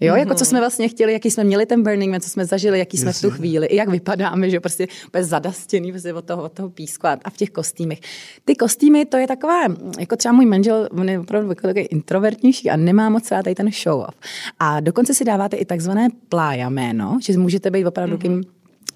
[0.00, 0.18] Jo, mm-hmm.
[0.18, 2.96] jako co jsme vlastně chtěli, jaký jsme měli ten Burning Man, co jsme zažili, jaký
[2.98, 3.28] jsme Jasně.
[3.28, 6.70] v tu chvíli, i jak vypadáme, že prostě úplně zadastěný prostě od toho, od toho
[6.70, 8.00] písku a, a v těch kostýmech.
[8.44, 9.62] Ty kostýmy, to je taková,
[9.98, 13.70] jako třeba můj manžel, on je opravdu takový introvertnější a nemá moc rád tady ten
[13.84, 14.14] show off.
[14.58, 18.20] A dokonce si dáváte i takzvané plája jméno, že můžete být opravdu mm-hmm.
[18.20, 18.44] kým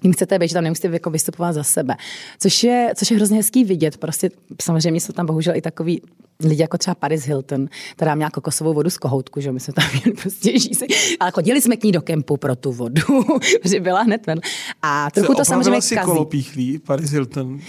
[0.03, 1.95] jim chcete být, že tam nemusíte jako vystupovat za sebe.
[2.39, 3.97] Což je, což je hrozně hezký vidět.
[3.97, 4.29] Prostě
[4.61, 6.01] samozřejmě jsou tam bohužel i takový
[6.43, 9.85] lidi jako třeba Paris Hilton, která měla kokosovou vodu z kohoutku, že my jsme tam
[9.91, 10.87] měli prostě žízy.
[11.19, 13.01] Ale chodili jsme k ní do kempu pro tu vodu,
[13.63, 14.39] že byla hned ven.
[14.81, 16.05] A trochu to samozřejmě si kazí.
[16.05, 17.59] kolopíchlí, Paris Hilton.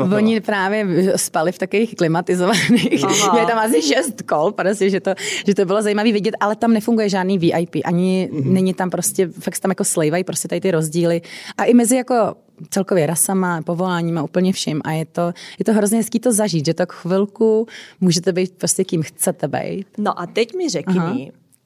[0.00, 3.04] Uh, oni právě spali v takových klimatizovaných.
[3.32, 5.14] Měli tam asi šest kol, prostě, že, to,
[5.46, 8.52] že to bylo zajímavé vidět, ale tam nefunguje žádný VIP, ani mm-hmm.
[8.52, 11.22] není tam prostě, fakt tam jako slejvají prostě tady ty rozdíly.
[11.58, 12.34] A i mezi jako
[12.70, 16.74] celkově rasama, povoláníma, úplně vším a je to, je to hrozně hezký to zažít, že
[16.74, 17.66] tak chvilku
[18.00, 19.86] můžete být prostě kým chcete být.
[19.98, 21.16] No a teď mi řekni, Aha.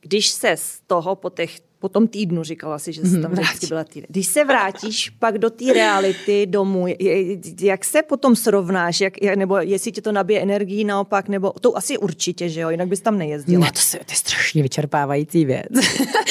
[0.00, 3.66] když se z toho po těch po tom týdnu, říkala si, že jsi tam vždycky
[3.66, 4.06] byla týden.
[4.08, 6.86] Když se vrátíš pak do té reality domů,
[7.60, 11.98] jak se potom srovnáš, jak, nebo jestli tě to nabije energii naopak, nebo to asi
[11.98, 13.64] určitě, že jo, jinak bys tam nejezdila.
[13.64, 15.66] Ne, to, se, to je strašně vyčerpávající věc.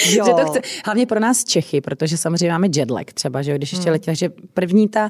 [0.09, 0.25] Jo.
[0.25, 3.71] že to chce, hlavně pro nás Čechy, protože samozřejmě máme jetlag třeba, že jo, když
[3.71, 3.91] ještě hmm.
[3.91, 5.09] letí, že první ta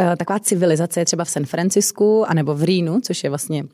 [0.00, 3.64] uh, taková civilizace je třeba v San Francisku, anebo v Rínu, což je vlastně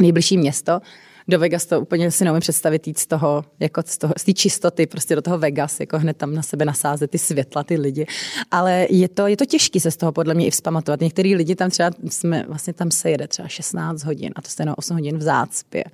[0.00, 0.80] nejbližší město,
[1.28, 4.32] do Vegas to úplně si neumím představit jít z toho, jako z, toho, z té
[4.32, 8.06] čistoty, prostě do toho Vegas, jako hned tam na sebe nasázet ty světla, ty lidi.
[8.50, 11.00] Ale je to, je to těžké se z toho podle mě i vzpamatovat.
[11.00, 14.64] Některý lidi tam třeba, jsme, vlastně tam se jede třeba 16 hodin a to jste
[14.64, 15.84] na 8 hodin v zácpě.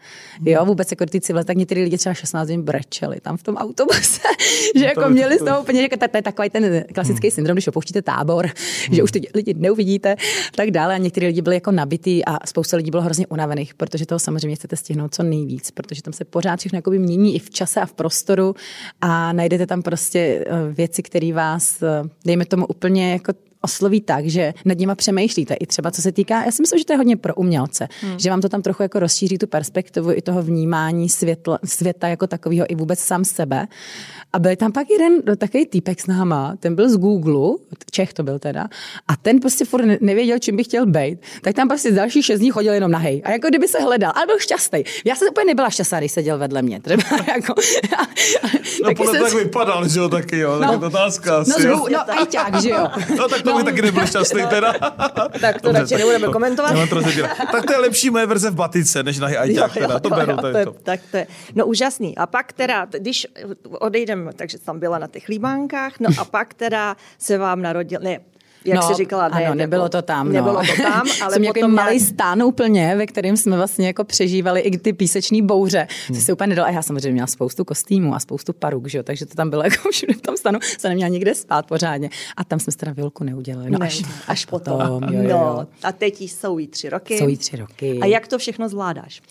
[0.44, 3.56] Jo, vůbec jako ty civilizace, tak některý lidi třeba 16 hodin brečeli tam v tom
[3.56, 4.20] autobuse,
[4.76, 7.34] že jako to měli z toho úplně, jako to je takový ten klasický hmm.
[7.34, 8.94] syndrom, když opouštíte tábor, hmm.
[8.94, 10.16] že už ty lidi neuvidíte,
[10.54, 10.94] tak dále.
[10.94, 14.56] A někteří lidi byli jako nabitý a spousta lidí bylo hrozně unavených, protože toho samozřejmě
[14.56, 17.92] chcete stihnout co nejvíc, protože tam se pořád všechno mění i v čase a v
[17.92, 18.54] prostoru
[19.00, 24.26] a najdete tam prostě eh, věci, které vás, eh, dejme tomu úplně jako osloví tak,
[24.26, 25.54] že nad nima přemýšlíte.
[25.54, 28.18] I třeba co se týká, já si myslím, že to je hodně pro umělce, hmm.
[28.18, 32.26] že vám to tam trochu jako rozšíří tu perspektivu i toho vnímání světla, světa jako
[32.26, 33.66] takového i vůbec sám sebe.
[34.32, 37.58] A byl tam pak jeden no, takový týpek s náma, ten byl z Google,
[37.90, 38.68] Čech to byl teda,
[39.08, 41.18] a ten prostě furt nevěděl, čím by chtěl být.
[41.42, 43.22] Tak tam prostě další šest dní chodil jenom nahej.
[43.24, 44.84] A jako kdyby se hledal, ale byl šťastný.
[45.04, 46.80] Já jsem úplně nebyla šťastná, když seděl vedle mě.
[46.80, 47.02] Třeba
[47.34, 47.54] jako,
[48.84, 51.86] no podle tak vypadal, že jo, taky jo, no, tak otázka no, asi, no, jo.
[51.92, 52.88] no, ajťák, že jo.
[53.16, 53.58] No tak to no.
[53.58, 54.72] by taky nebyl šťastný teda.
[55.40, 56.72] tak to radši nebudeme komentovat.
[57.52, 60.36] tak to je lepší moje verze v batice, než nahej ajťák teda, to beru.
[60.82, 62.16] Tak to je, no úžasný.
[62.18, 63.26] A pak teda, když
[63.62, 68.20] odejdeme takže tam byla na těch líbánkách, no a pak teda se vám narodil, ne,
[68.64, 70.32] jak no, jsi říkala, ne, ano, nebylo to tam.
[70.32, 70.60] Nebylo no.
[70.76, 71.74] to tam, ale jsem potom...
[71.74, 75.86] malý stán úplně, ve kterém jsme vlastně jako přežívali i ty píseční bouře.
[76.08, 76.20] Hmm.
[76.20, 76.68] se úplně nedalo.
[76.68, 79.04] A já samozřejmě měla spoustu kostýmů a spoustu paruk, že jo?
[79.04, 80.58] takže to tam bylo jako všude v tom stanu.
[80.78, 82.10] Se neměla nikde spát pořádně.
[82.36, 83.70] A tam jsme se teda vilku neudělali.
[83.70, 84.78] No, ne, až, až potom.
[84.78, 85.38] potom jo, jo, jo.
[85.38, 87.18] No, a teď jsou jí tři roky.
[87.18, 87.98] Jsou jí tři roky.
[88.02, 89.22] A jak to všechno zvládáš?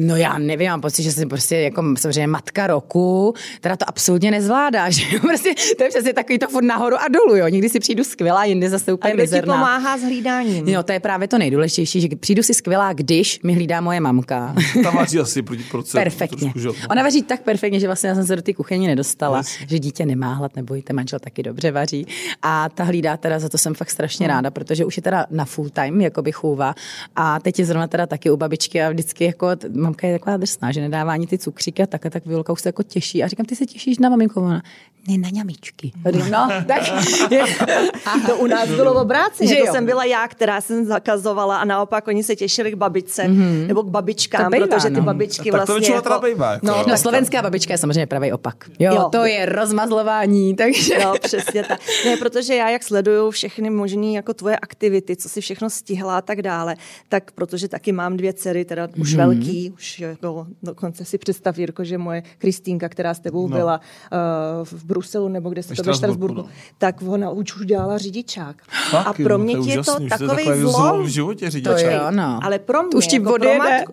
[0.00, 4.30] No já nevím, mám pocit, že jsem prostě jako samozřejmě matka roku, teda to absolutně
[4.30, 7.48] nezvládá, že prostě to je přesně takový to furt nahoru a dolů, jo.
[7.48, 9.54] Někdy si přijdu skvělá, jindy zase úplně A kdo ti mizerná.
[9.54, 10.72] pomáhá s hlídáním?
[10.72, 14.54] No to je právě to nejdůležitější, že přijdu si skvělá, když mi hlídá moje mamka.
[14.82, 16.02] Tam vaří asi proti procent.
[16.04, 16.38] Perfektně.
[16.38, 16.74] trošku, že jo.
[16.90, 19.66] Ona vaří tak perfektně, že vlastně já jsem se do té kuchyně nedostala, Jasně.
[19.70, 22.06] že dítě nemá hlad, nebojte, manžel taky dobře vaří.
[22.42, 24.36] A ta hlídá teda, za to jsem fakt strašně Hmm.
[24.36, 26.74] ráda, protože už je teda na full time, jako by chůva.
[27.16, 30.36] A teď je zrovna teda taky u babičky a vždycky jako t- mamka je taková
[30.36, 33.22] drsná, že nedává ani ty cukříky a tak a tak Vilka už se jako těší.
[33.24, 34.40] A říkám, ty se těšíš na maminku?
[34.40, 34.62] Ona,
[35.08, 35.92] ne, na ňamičky.
[36.30, 36.82] No, tak.
[38.26, 39.48] To u nás bylo obráceně.
[39.48, 39.72] Že To jo.
[39.72, 43.66] jsem byla já, která jsem zakazovala a naopak oni se těšili k babičce mm-hmm.
[43.66, 45.02] nebo k babičkám, To bývá, protože ty no.
[45.02, 46.02] babičky Tak to vlastně jako...
[46.02, 46.84] teda bývá, jako jo.
[46.88, 48.64] No, slovenská babička je samozřejmě pravý opak.
[48.78, 49.08] Jo, Jo.
[49.12, 50.94] to je rozmazlování, takže...
[50.94, 51.80] Jo, přesně tak.
[52.04, 56.22] Ne, protože já, jak sleduju všechny možné jako tvoje aktivity, co si všechno stihla a
[56.22, 56.76] tak dále,
[57.08, 59.16] tak protože taky mám dvě dcery, teda už Mhm.
[59.16, 63.56] velký, už jako dokonce si představ, Jirko, že moje Kristýnka, která s tebou No.
[63.56, 66.48] byla uh, v Bruselu, nebo kde jste Ve to ve Štrasburku, no.
[66.78, 68.56] tak ona už už dělala řidičák.
[68.90, 71.02] Tak, a jo, pro mě to je to úžasný, takový zlom.
[71.02, 71.80] v životě To řidičák.
[71.80, 72.40] jo, no.
[72.42, 73.92] Ale pro mě, To už ti jako pro matku,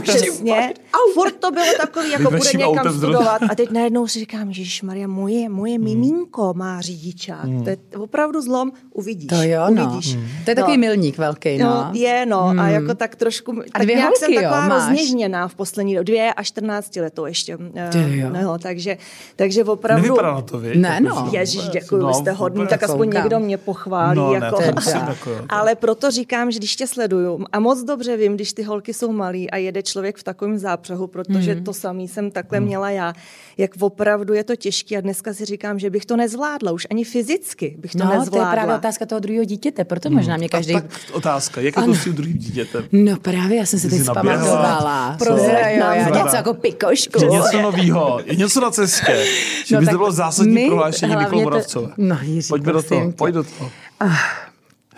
[0.02, 3.42] přesně, a furt to bylo takový, jako bude někam studovat.
[3.50, 7.44] A teď najednou si říkám, že Maria, moje, moje miminko má řidičák.
[7.64, 9.28] To je opravdu zlom, uvidíš.
[9.28, 9.86] To jo, no.
[9.86, 10.18] uvidíš.
[10.44, 11.66] To je takový milník velký, no.
[11.66, 12.54] No, je, no.
[12.58, 15.09] A jako tak trošku, tak dvě nějak holky, jsem jo, taková máš?
[15.10, 16.04] Rozněžněná v poslední době.
[16.10, 17.58] Dvě a 14 letou ještě.
[17.74, 18.30] eh, Ty jo.
[18.42, 18.96] No, takže,
[19.36, 20.02] takže opravdu...
[20.02, 20.60] Nevypadá na to?
[20.60, 21.28] Ne, Jako, no.
[21.30, 23.22] že- Ježíš, děkuji, No, vy jste hodný, tak aspoň Koukám.
[23.22, 24.16] někdo mě pochválí.
[24.18, 24.56] No, ne, jako.
[24.74, 25.08] tak.
[25.08, 25.30] jako.
[25.48, 29.12] Ale proto říkám, že když tě sleduju a moc dobře vím, když ty holky jsou
[29.12, 31.64] malí a jede člověk v takovém zápřehu, protože Mhm.
[31.64, 33.12] to samý jsem takhle měla já,
[33.58, 37.04] jak opravdu je to těžké a dneska si říkám, že bych to nezvládla, už ani
[37.04, 38.52] fyzicky bych to No, to je nezvládla.
[38.52, 40.72] právě otázka toho druhého dítěte, proto možná mě každý...
[40.74, 42.84] Tak otázka, jak je to s tím druhým dítětem?
[42.92, 44.99] No právě, já jsem si teď zpamatovala.
[45.26, 45.36] Jo,
[45.80, 46.24] nám, Zara.
[46.24, 47.22] něco jako pikošku.
[47.24, 49.26] Je něco novýho, je něco na cestě.
[49.66, 51.88] Že No by to bylo zásadní my prohlášení to- Moravcové.
[51.96, 53.16] No, Jiří, Pojďme do toho, tě.
[53.16, 53.70] pojď do toho.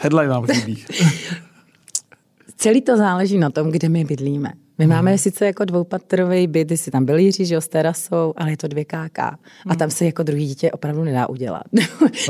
[0.01, 0.85] Headline nám chybí.
[2.57, 4.53] Celý to záleží na tom, kde my bydlíme.
[4.83, 4.95] My Hmm.
[4.95, 8.57] máme sice jako dvoupatrový byt, jestli tam byl Jiří, že jo, s terasou, ale je
[8.57, 9.19] to dvě KK.
[9.19, 9.73] Hmm.
[9.73, 11.63] A tam se jako druhý dítě opravdu nedá udělat.
[11.73, 11.83] No,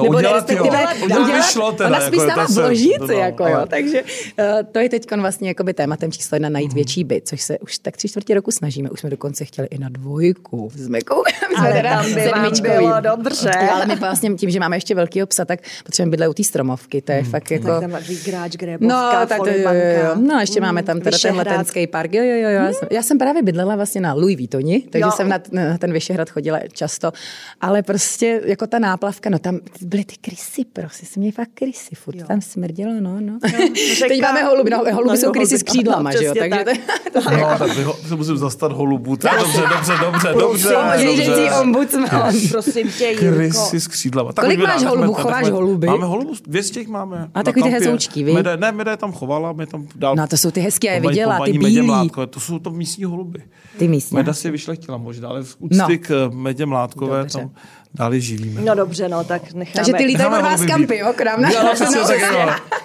[0.08, 0.62] udělat, jo.
[0.64, 3.12] respektive Udělat by šlo teda, Ona jako spíš je to sama v se- ložíci, no,
[3.14, 3.58] jako jo.
[3.68, 7.58] Takže uh, to je teď vlastně jakoby tématem číslo jedna najít větší byt, což se
[7.58, 8.90] už tak tři čtvrtě roku snažíme.
[8.90, 11.22] Už jsme dokonce chtěli i na dvojku s Mekou.
[11.26, 13.50] My jsme Ale teda tam by vám bylo dobře.
[13.62, 16.44] Jo, ale my vlastně tím, že máme ještě velký psa, tak potřebujeme bydlet u té
[16.44, 17.02] stromovky.
[17.02, 17.66] To je fakt jako...
[17.68, 17.90] Tak tam
[18.24, 20.14] gráč, grébovka, No, tak to, jo, jo, jo.
[20.20, 21.66] no, a ještě máme tam teda tenhle ten Vyšehrad.
[21.66, 22.12] skatepark.
[22.14, 22.64] Jo, jo, jo, jo.
[22.64, 25.10] Já, jsem, já jsem právě bydlela vlastně na Louis Vuittoni, takže Jo.
[25.10, 27.12] jsem na, na ten Vyšehrad chodila často,
[27.60, 31.94] ale prostě jako ta náplavka, no tam byly ty krysy, prostě jsem měla fakt krysy,
[31.94, 32.24] furt Jo.
[32.28, 33.38] tam smrdělo, no, no.
[33.96, 34.08] řeka.
[34.08, 36.76] Teď máme holuby, no, holuby No, jsou krysy s křídlama, ano, že jo, takže tak.
[37.12, 37.70] to, to, No, tak
[38.08, 39.16] se musím zastat holubů.
[39.16, 40.76] Tak dobře, dobře, dobře, dobře.
[40.98, 41.50] Řížecí dobře.
[41.60, 42.34] ombudsman.
[42.50, 43.36] Prosím tě, Jirko.
[43.36, 44.32] Krysy s křídlama.
[44.32, 45.86] Tak Kolik máš takhle- Chováš holuby?
[45.86, 47.30] Máme holubu, dvě z těch máme.
[47.34, 48.32] A takový ty hezoučky, vy?
[48.32, 50.16] Mede, ne, Mede je tam chovala, my tam dál.
[50.16, 51.88] No, to jsou ty hezký, já je viděla, ty paní
[52.22, 53.42] Mládkové, to jsou to místní holuby.
[53.78, 54.16] Ty místní.
[54.16, 55.88] Meda si je vyšlechtila možná, ale v úcty No.
[55.98, 57.38] k eh, Medě Mládkové Dobře.
[57.38, 57.50] tam
[57.94, 58.60] dále živíme.
[58.60, 59.74] No dobře, no, tak necháme.
[59.74, 61.62] Takže ty lítají od vás kampy, jo, k nám Já.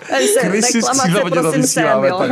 [0.09, 2.07] Tady se Krysy s reklamace, křídlama tě prosím, sem, vysíláme.
[2.07, 2.23] jako-.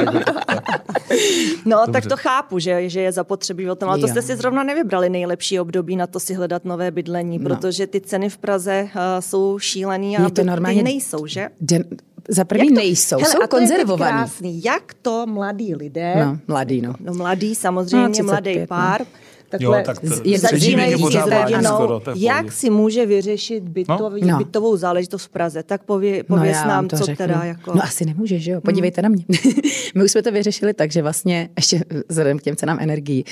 [1.66, 1.92] No, Dobře.
[1.92, 5.10] tak to chápu, že, že je zapotřebí o tom, ale to jste si zrovna nevybrali
[5.10, 8.90] nejlepší období na to si hledat nové bydlení, protože ty ceny v Praze uh,
[9.20, 11.50] jsou šílený a to normálně- nejsou, že?
[11.62, 11.84] Den,
[12.30, 14.12] za první to- nejsou, Hele, jsou a konzervovaný.
[14.12, 14.64] krásný.
[14.64, 16.94] Jak to mladí lidé, No, mladý, no.
[17.00, 19.06] no mladý samozřejmě, No, no, 35, mladý no.
[19.50, 20.94] Pár, Jo, takhle tak to- je začínají
[21.56, 21.70] ano.
[21.74, 24.28] skoro, to je v jak si může vyřešit bytový, No.
[24.32, 24.38] no.
[24.38, 27.28] bytovou záležitost v Praze, tak pově, pověs já nám, vám to co řeknu.
[27.28, 27.74] teda jako...
[27.76, 28.62] No asi nemůže, že jo?
[28.62, 29.26] Podívejte na mě.
[29.96, 33.26] My už jsme to vyřešili tak, že vlastně ještě vzhledem k těm cenám energií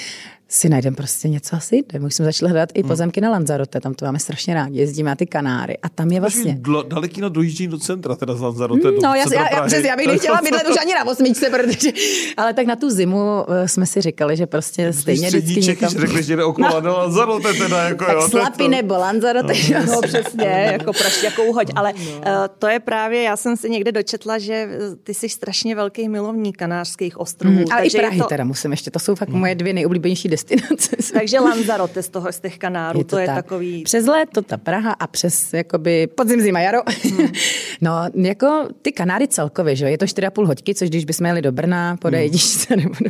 [0.50, 2.00] si najdeme prostě něco asi jde.
[2.00, 5.10] My už jsme začali hledat i pozemky na Lanzarote, tam to máme strašně rádi, jezdíme
[5.10, 6.58] na ty Kanáry a tam je Vlastně.
[6.60, 9.84] Dlo, daleký na dojíždění do centra, teda z Lanzarote do No, já, já, já, přes,
[9.86, 11.90] já bych nechtěla bydlet už ani na osmičce, protože...
[12.38, 15.90] Ale tak na tu zimu eh, jsme si říkali, že prostě stejně vždycky někam...
[16.08, 18.22] řekli, že jde okolo do Lanzarote, teda jako Tak jo.
[18.24, 18.68] je slapy to.
[18.68, 19.54] nebo Lanzarote.
[19.86, 21.72] No přesně, jako prašťakou hoď.
[21.76, 22.12] Ale no.
[22.12, 22.24] uh,
[22.60, 26.58] to je právě, já jsem si někde dočetla, že eh, ty jsi strašně velký milovník
[26.58, 27.56] kanářských ostrovů.
[27.56, 29.74] Mm, ale i takže je Prahy to, teda musím ještě, to jsou fakt moje dvě
[29.74, 30.96] nejoblíbenější destinace.
[31.14, 33.36] Takže Lanzarote z toho, z těch kanárů, to, to je tak.
[33.36, 33.84] takový...
[33.84, 36.80] Přes léto ta Praha a přes jakoby podzim, zima, jaro.
[37.04, 37.28] Hmm.
[37.82, 41.52] No, jako ty Kanáry celkově, že je to 4,5 hoďky, což když bychom jeli do
[41.52, 42.34] Brna po hmm.
[42.38, 43.10] se nebo do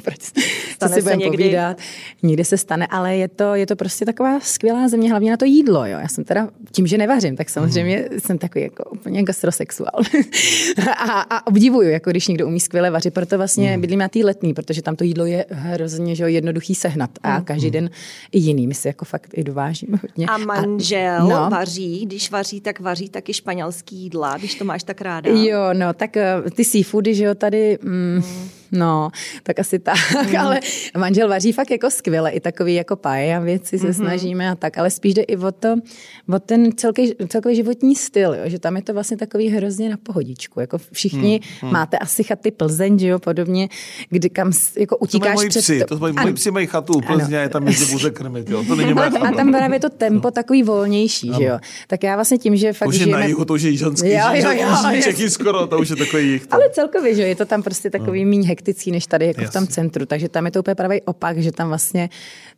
[0.79, 1.37] co si budeme někdy...
[1.37, 1.77] povídat,
[2.23, 5.45] někdy se stane, ale je to, je to prostě taková skvělá země, hlavně na to
[5.45, 5.99] jídlo, jo.
[5.99, 8.19] Já jsem teda, tím, že nevařím, tak samozřejmě hmm.
[8.19, 10.01] jsem takový jako úplně gastrosexuál.
[10.97, 13.81] a, a, obdivuju, jako když někdo umí skvěle vařit, proto vlastně hmm.
[13.81, 17.45] bydlím na té letní, protože tam to jídlo je hrozně že jednoduchý sehnat a hmm.
[17.45, 17.89] každý den
[18.31, 18.67] i jiný.
[18.67, 20.25] My si jako fakt i dovážíme hodně.
[20.25, 21.49] A manžel a, no.
[21.49, 25.31] vaří, když vaří, tak vaří taky španělský jídla, když to máš tak ráda.
[25.31, 27.77] Jo, no, tak eh, ty seafoody, že jo, tady...
[27.81, 29.09] Mm, hmm No,
[29.43, 29.95] tak asi tak,
[30.29, 30.37] mm.
[30.39, 30.59] ale
[30.97, 33.93] manžel vaří fakt jako skvěle, i takový jako a věci se mm-hmm.
[33.93, 35.75] snažíme a tak, ale spíš jde i o to,
[36.33, 39.97] o ten celkový, celkový životní styl, jo, že tam je to vlastně takový hrozně na
[40.03, 41.73] pohodičku, jako všichni mm, mm.
[41.73, 43.69] máte asi chaty Plzeň, že jo, podobně,
[44.09, 45.61] kdy kam jako utíkáš to před...
[45.61, 48.63] Psi, to mají, moji psi mají chatu Plzně a je tam jezdí může krmit, jo,
[48.67, 51.39] to není a, a tam právě to tempo takový volnější, ano.
[51.39, 53.19] že jo, tak já vlastně tím, že fakt Už je žijeme...
[53.19, 55.95] na jihu, to už je jižanský, jo, jo, jo, jo, Čechy skoro, to už je
[55.95, 56.47] takový jich.
[56.51, 58.31] Ale celkově, že je to tam prostě takový no.
[58.63, 59.51] Méně hektický než tady jako Jasně.
[59.51, 60.05] v tom centru.
[60.05, 62.09] Takže tam je to úplně pravý opak, že tam vlastně,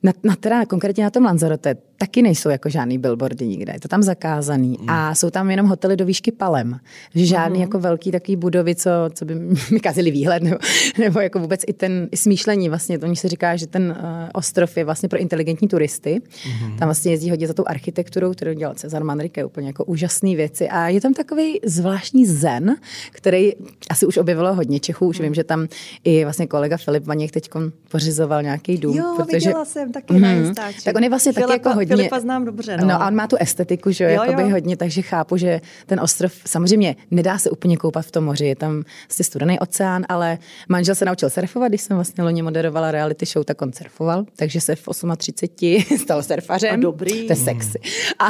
[0.03, 3.73] na, na teda konkrétně na tom Lanzarote, taky nejsou jako žádný billboardy nikde.
[3.73, 4.77] Je to tam zakázaný.
[4.81, 4.89] Mm.
[4.89, 6.79] A jsou tam jenom hotely do výšky palem.
[7.15, 7.61] Že žádný mm.
[7.61, 9.35] jako velký takový budovy, co, co by
[9.71, 10.57] mi kazili výhled, nebo,
[10.97, 12.69] nebo jako vůbec i ten i smýšlení.
[12.69, 16.21] Vlastně to se říká, že ten uh, ostrov je vlastně pro inteligentní turisty.
[16.45, 16.77] Mm.
[16.77, 20.69] Tam vlastně jezdí hodně za tou architekturou, kterou dělal Cezar Manrique, úplně jako úžasné věci.
[20.69, 22.75] A je tam takový zvláštní zen,
[23.11, 23.51] který
[23.89, 25.07] asi už objevilo hodně Čechů.
[25.07, 25.23] Už mm.
[25.23, 25.67] vím, že tam
[26.03, 27.49] i vlastně kolega Filip Vaněk teď
[27.91, 28.97] pořizoval nějaký dům.
[28.97, 29.49] Jo, protože...
[29.49, 30.53] viděla jsem taky mm, na
[30.83, 31.95] Tak on je vlastně Filipa, taky jako hodně...
[31.95, 32.77] Filipa znám dobře.
[32.77, 32.87] No.
[32.87, 36.33] no a on má tu estetiku, že jo, jo, hodně, takže chápu, že ten ostrov,
[36.45, 40.37] samozřejmě nedá se úplně koupat v tom moři, je tam vlastně studený oceán, ale
[40.69, 44.61] manžel se naučil surfovat, když jsem vlastně loni moderovala reality show, tak on surfoval, takže
[44.61, 46.73] se v 38 stal surfařem.
[46.73, 47.27] A dobrý.
[47.27, 47.79] To je sexy.
[48.19, 48.29] A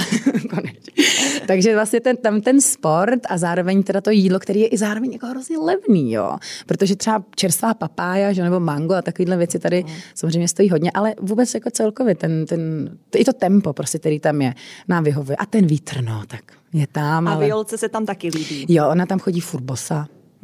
[1.48, 5.12] takže vlastně ten, tam ten sport a zároveň teda to jídlo, který je i zároveň
[5.12, 6.38] jako hrozně levný, jo.
[6.66, 7.24] Protože třeba
[7.56, 9.90] čerstvá papája, že, nebo mango a takovéhle věci tady mm.
[10.16, 14.42] samozřejmě stojí hodně, ale vůbec jako celkově ten, ten, i to tempo, prostě, který tam
[14.42, 14.54] je,
[14.88, 15.36] nám vyhovuje.
[15.36, 16.42] A ten vítr, no, tak
[16.74, 17.28] je tam.
[17.28, 17.46] A ale...
[17.46, 18.66] Violce se tam taky líbí.
[18.70, 19.64] Jo, ona tam chodí furt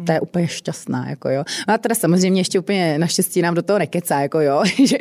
[0.06, 1.44] To je úplně šťastná, jako jo.
[1.68, 4.98] No a teda samozřejmě ještě úplně naštěstí nám do toho nekecá, jako jo, že,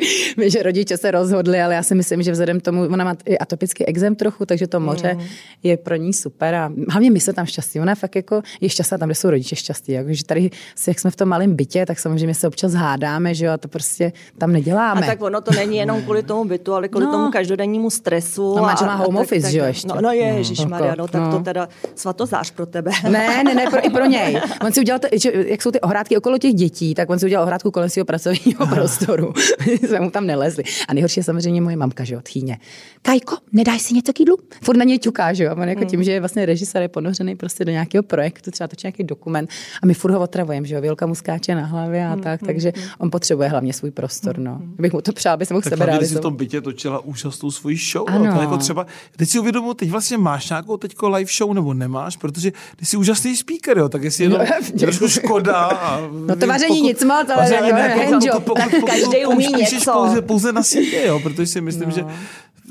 [0.49, 3.85] že rodiče se rozhodli, ale já si myslím, že vzhledem tomu, ona má i atopický
[3.85, 5.25] exém trochu, takže to moře mm.
[5.63, 7.79] je pro ní super a hlavně my se tam šťastí.
[7.79, 9.91] Ona fakt jako je šťastná tam, kde jsou rodiče šťastí.
[9.91, 10.49] Jako, že tady,
[10.87, 13.67] jak jsme v tom malém bytě, tak samozřejmě se občas hádáme, že jo, a to
[13.67, 15.01] prostě tam neděláme.
[15.01, 17.11] A tak ono to není jenom kvůli tomu bytu, ale kvůli no.
[17.11, 18.55] tomu každodennímu stresu.
[18.55, 19.87] No, má home a, office, tak, že jo, ještě.
[19.87, 21.31] No, no je, Maria, no, tak no.
[21.31, 22.91] to teda svatozář pro tebe.
[23.09, 24.41] Ne, ne, ne, pro, i pro něj.
[24.65, 27.25] On si udělal, to, že, jak jsou ty ohrádky okolo těch dětí, tak on si
[27.25, 29.33] udělal ohrádku kolem svého pracovního prostoru.
[29.87, 30.63] jsme mu tam nelezli.
[30.87, 32.57] A nejhorší je samozřejmě moje mamka, že od Chýně.
[33.01, 34.37] Kajko, nedáš si něco k jídlu?
[34.63, 35.55] Furt na něj ťuká, že jo?
[35.55, 35.89] On jako hmm.
[35.89, 39.49] tím, že je vlastně režisér je ponořený prostě do nějakého projektu, třeba točí nějaký dokument
[39.83, 40.81] a my furt ho otravujeme, že jo?
[40.81, 44.37] Vilka mu skáče na hlavě a hmm, tak, hmm, takže on potřebuje hlavně svůj prostor,
[44.37, 44.61] no.
[44.63, 46.19] Bych mu to přál, aby se mohl sebe realizovat.
[46.19, 48.09] v tom bytě točila úžasnou svoji show.
[48.09, 48.25] Ano.
[48.25, 51.73] No, to jako třeba, teď si uvědomuji, teď vlastně máš nějakou teďko live show nebo
[51.73, 54.41] nemáš, protože ty jsi úžasný speaker, jo, tak jestli jenom
[54.85, 55.69] trošku škoda.
[56.27, 58.59] No to vaření pokud, nic moc, ale jako handjob.
[58.85, 59.91] Každý umí něco.
[59.93, 61.95] Pouze, pouze na sítě, jo, protože si myslím, no.
[61.95, 62.05] že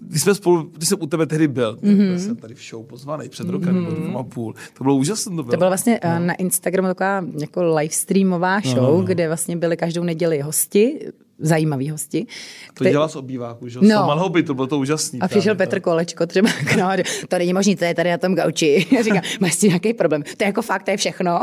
[0.03, 2.17] když jsme spolu, když jsem u tebe tehdy byl, mm-hmm.
[2.17, 4.07] jsem tady v show pozvaný před rokem mm-hmm.
[4.07, 4.55] nebo a půl.
[4.79, 5.37] To bylo úžasné.
[5.37, 6.27] To bylo, to bylo vlastně no.
[6.27, 9.03] na Instagramu taková jako live streamová show, no, no, no.
[9.03, 11.01] kde vlastně byly každou neděli hosti
[11.41, 12.27] zajímavý hosti.
[12.75, 13.79] To dělá z obýváku, že?
[13.83, 14.07] No.
[14.07, 15.21] malého bytu, bylo to úžasný.
[15.21, 16.49] A přišel Petr Kolečko třeba
[16.79, 16.91] no,
[17.29, 18.87] to není možné, to je tady na tom gauči.
[18.97, 20.23] Já říkám, máš si nějaký problém.
[20.23, 21.31] To je jako fakt, to je všechno.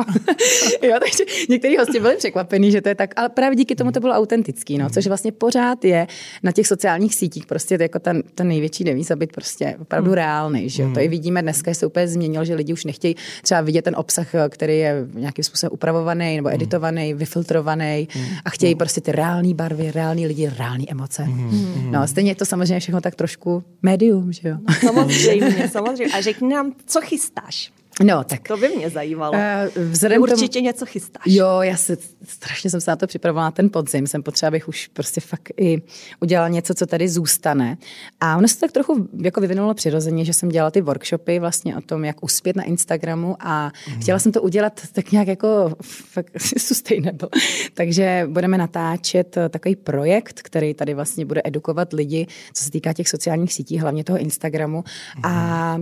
[0.82, 4.00] jo, takže někteří hosti byli překvapení, že to je tak, ale právě díky tomu to
[4.00, 6.08] bylo autentický, no, což vlastně pořád je
[6.44, 10.16] na těch sociálních sítích prostě jako ten, ten největší devíz, být prostě opravdu mm.
[10.16, 10.92] reálný, že jo.
[10.94, 13.96] To i vidíme dneska, že se úplně změnilo, že lidi už nechtějí třeba vidět ten
[13.96, 18.08] obsah, který je nějakým způsobem upravovaný nebo editovaný, vyfiltrovaný
[18.46, 21.24] a chtějí prostě ty reální barvy, reální lidi, reální emoce.
[21.24, 21.92] Mm.
[21.92, 24.58] No, stejně je to samozřejmě všechno tak trošku médium, že jo?
[24.68, 26.14] No, samozřejmě, samozřejmě.
[26.14, 27.72] A řekni nám, co chystáš?
[28.04, 28.48] No, tak.
[28.48, 29.34] To by mě zajímalo.
[29.34, 31.24] Uh, vzhledem určitě tomu, něco chystáš.
[31.26, 34.08] Jo, já se strašně jsem se na to připravovala ten podzim.
[34.08, 35.82] Jsem potřeba, abych už prostě fakt i
[36.22, 37.78] udělala něco, co tady zůstane.
[38.20, 41.82] A ono se tak trochu jako vyvinulo přirozeně, že jsem dělala ty workshopy vlastně o
[41.82, 44.02] tom, jak uspět na Instagramu a mm.
[44.02, 47.30] chtěla jsem to udělat tak nějak jako fakt sustainable.
[47.74, 53.10] Takže budeme natáčet takový projekt, který tady vlastně bude edukovat lidi, co se týká těch
[53.10, 54.84] sociálních sítí, hlavně toho Instagramu.
[55.18, 55.26] Mm.
[55.26, 55.78] A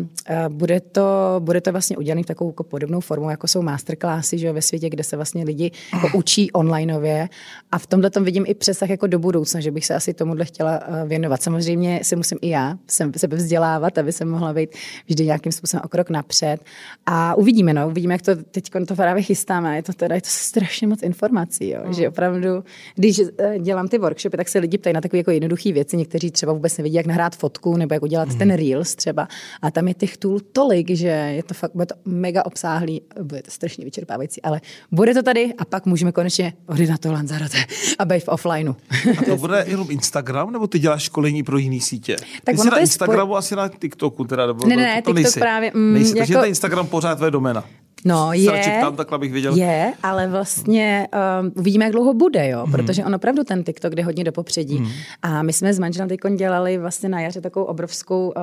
[0.50, 4.54] bude to, bude to vlastně udělaný takovou jako podobnou formou, jako jsou masterclassy že jo,
[4.54, 7.30] ve světě, kde se vlastně lidi jako učí onlineově.
[7.72, 10.46] A v tomhle tom vidím i přesah jako do budoucna, že bych se asi tomuhle
[10.46, 11.42] chtěla eh, věnovat.
[11.42, 12.78] Samozřejmě se musím i já
[13.18, 14.70] sebe vzdělávat, aby jsem mohla být
[15.08, 16.58] vždy nějakým způsobem o krok napřed.
[17.06, 19.76] A uvidíme, no, uvidíme, jak to teď to právě chystáme.
[19.76, 21.94] Je to teda je to strašně moc informací, jo, mm.
[21.94, 22.64] že opravdu,
[22.96, 25.98] když eh, dělám ty workshopy, tak se lidi ptají na takové jako jednoduché věci.
[25.98, 28.38] Někteří třeba vůbec nevidí, jak nahrát fotku nebo jak udělat mm.
[28.38, 29.28] ten reels třeba.
[29.62, 33.42] A tam je těch tool tolik, že je to fakt, bude to mega obsáhlý, bude
[33.42, 37.58] to strašně vyčerpávající, ale bude to tady a pak můžeme konečně odjít na to Lanzarote
[38.00, 38.74] a být v offlineu.
[39.20, 42.16] A to bude jenom Instagram, nebo ty děláš školení pro jiný sítě?
[42.44, 43.38] Tak ty jsi na Instagramu, spoj...
[43.38, 45.40] asi na TikToku teda, nebo ne, ne, ne, to, to TikTok nejsi.
[45.40, 45.72] právě.
[45.74, 46.34] Mm, nejsi, jako...
[46.34, 47.64] takže Instagram pořád tvoje domena.
[48.06, 49.56] No je, tam, takhle bych viděl.
[49.56, 51.08] je, ale vlastně
[51.42, 52.72] um, uvidíme, jak dlouho bude, jo, mm.
[52.72, 54.80] protože on opravdu ten TikTok jde hodně do popředí.
[54.80, 54.90] Mm.
[55.22, 58.34] A my jsme s manželem teď dělali vlastně na jaře takovou obrovskou uh,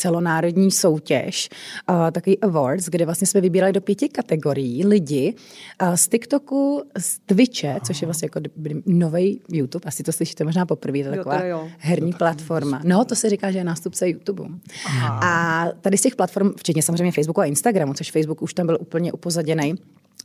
[0.00, 1.48] celonárodní soutěž,
[2.12, 5.34] takový awards, kde vlastně jsme vybírali do pěti kategorií lidi
[5.94, 8.40] z TikToku, z Twitche, což je vlastně jako
[8.86, 12.80] nový YouTube, asi to slyšíte možná poprvé, to je taková jo, herní platforma.
[12.84, 14.44] No, to se říká, že je nástupce YouTube.
[14.86, 15.20] Aha.
[15.22, 18.78] A tady z těch platform, včetně samozřejmě Facebooku a Instagramu, což Facebook už tam byl
[18.80, 19.74] úplně upozaděný,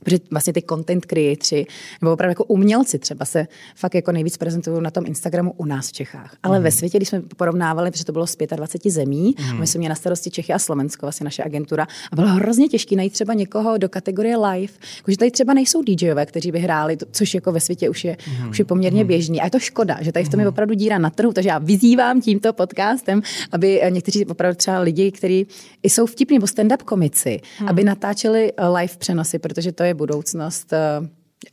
[0.04, 1.66] Protože vlastně ty content creatři,
[2.02, 5.88] nebo opravdu jako umělci třeba se fakt jako nejvíc prezentují na tom Instagramu u nás
[5.88, 6.36] v Čechách.
[6.42, 6.64] Ale mm.
[6.64, 9.60] ve světě, když jsme porovnávali, protože to bylo z 25 zemí, mm.
[9.60, 12.96] my jsme měli na starosti Čechy a Slovensko, vlastně naše agentura, a bylo hrozně těžké
[12.96, 14.72] najít třeba někoho do kategorie live.
[14.96, 18.50] Jakože tady třeba nejsou DJové, kteří by hráli, což jako ve světě už je, mm.
[18.50, 19.08] už je poměrně mm.
[19.08, 19.40] běžný.
[19.40, 20.54] A je to škoda, že tady v tom je mhm.
[20.54, 23.22] opravdu díra na trhu, takže já vyzývám tímto podcastem,
[23.52, 25.46] aby někteří opravdu třeba lidi, kteří
[25.82, 27.68] jsou vtipní nebo stand-up komici, mm.
[27.68, 31.08] aby natáčeli live přenosy, protože to je budoucnost eh,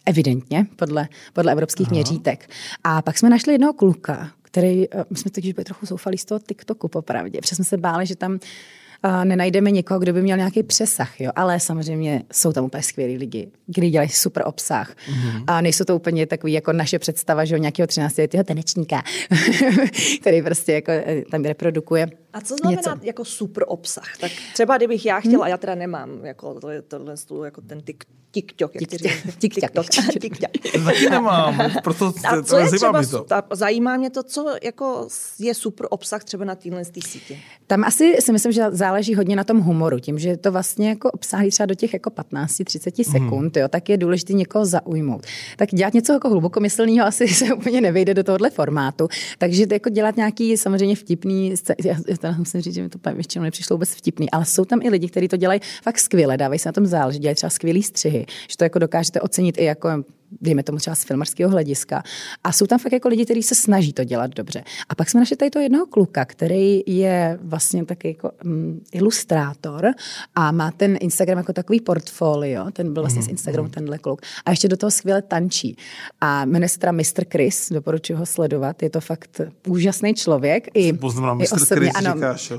[0.06, 1.94] evidentně podle, podle evropských Aha.
[1.94, 2.50] měřítek.
[2.84, 6.26] A pak jsme našli jednoho kluka, který, eh, my jsme totiž byli trochu zoufalí z
[6.26, 8.40] toho TikToku popravdě, protože jsme se báli, že tam
[9.06, 11.32] a nenajdeme někoho, kdo by měl nějaký přesah, jo.
[11.36, 14.96] Ale samozřejmě jsou tam úplně skvělí lidi, kteří dělají super obsah.
[14.96, 15.44] Mm-hmm.
[15.48, 19.04] A nejsou to úplně takový jako naše představa, že o nějakého 13 letého tanečníka,
[20.22, 23.06] který prostě jako eh, tam reprodukuje a co znamená něco.
[23.06, 24.18] jako super obsah?
[24.18, 25.44] Tak třeba kdybych já chtěla, hmm.
[25.44, 27.16] a já teda nemám, jako to je tohle
[27.46, 28.04] jako ten tik,
[28.34, 28.90] TikTok, jak
[29.40, 29.86] TikTok.
[30.22, 30.52] TikTok.
[30.86, 33.24] Taky nemám, proto a co je třeba, to.
[33.24, 35.08] Ta, zajímá mě to, co jako
[35.40, 37.38] je super obsah třeba na téhle sítě.
[37.68, 41.12] Tam asi si myslím, že záleží hodně na tom humoru, tím, že to vlastně jako
[41.12, 43.12] obsahy třeba do těch jako 15-30 mhm.
[43.12, 43.62] sekund, hmm.
[43.62, 45.26] jo, tak je důležité někoho zaujmout.
[45.58, 49.08] Tak dělat něco jako hlubokomyslného asi se úplně nevejde do tohohle formátu,
[49.38, 51.54] takže jako dělat nějaký samozřejmě vtipný,
[51.86, 54.90] já, já musím říct, že mi to většinou nepřišlo vůbec vtipný, ale jsou tam i
[54.90, 58.23] lidi, kteří to dělají fakt skvěle, dávají se na tom záležet, dělají třeba skvělý střihy,
[58.50, 59.90] že to jako dokážete ocenit i jako
[60.42, 62.04] dejme tomu třeba z filmarského hlediska.
[62.44, 64.64] A jsou tam fakt jako lidi, kteří se snaží to dělat dobře.
[64.90, 69.92] A pak jsme našli tady toho jednoho kluka, který je vlastně taky jako um, ilustrátor
[70.36, 72.72] a má ten Instagram jako takový portfolio.
[72.72, 73.72] Ten byl vlastně mm, z mhm, Instagramu mm.
[73.72, 74.22] tenhle kluk.
[74.46, 75.78] A ještě do toho skvěle tančí.
[76.22, 77.24] A jmenuje se teda Mr.
[77.32, 78.84] Chris, doporučuji ho sledovat.
[78.84, 80.68] Je to fakt úžasný člověk.
[80.74, 82.52] I, Poznám, i osobně, Chris, ano, říkáš,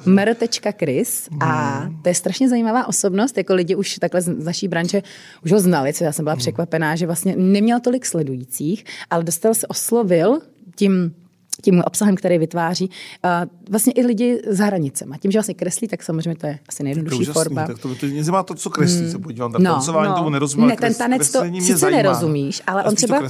[0.79, 1.29] Chris.
[1.31, 1.43] Mm.
[1.43, 2.03] A mhm.
[2.03, 3.39] to je strašně zajímavá osobnost.
[3.39, 5.03] Jako lidi už takhle z naší branže
[5.45, 6.39] už ho znali, co já jsem byla mm.
[6.39, 10.39] překvapená, že vlastně neměl tolik sledujících, ale dostal se, oslovil
[10.77, 11.15] tím
[11.63, 12.91] tím obsahem, který vytváří,
[13.25, 13.31] uh,
[13.71, 15.17] vlastně i lidi za hranicema.
[15.19, 17.67] Tím, že vlastně kreslí, tak samozřejmě to je asi nejjednodušší forma.
[17.67, 19.11] Tak to, to, mě zajímá to, co kreslí, hmm.
[19.11, 19.53] se podívám.
[19.53, 20.17] Tak no, tancování no.
[20.17, 20.69] tomu nerozumím.
[20.69, 22.03] Ne, ten tanec to sice zajímá.
[22.03, 23.23] nerozumíš, ale on třeba,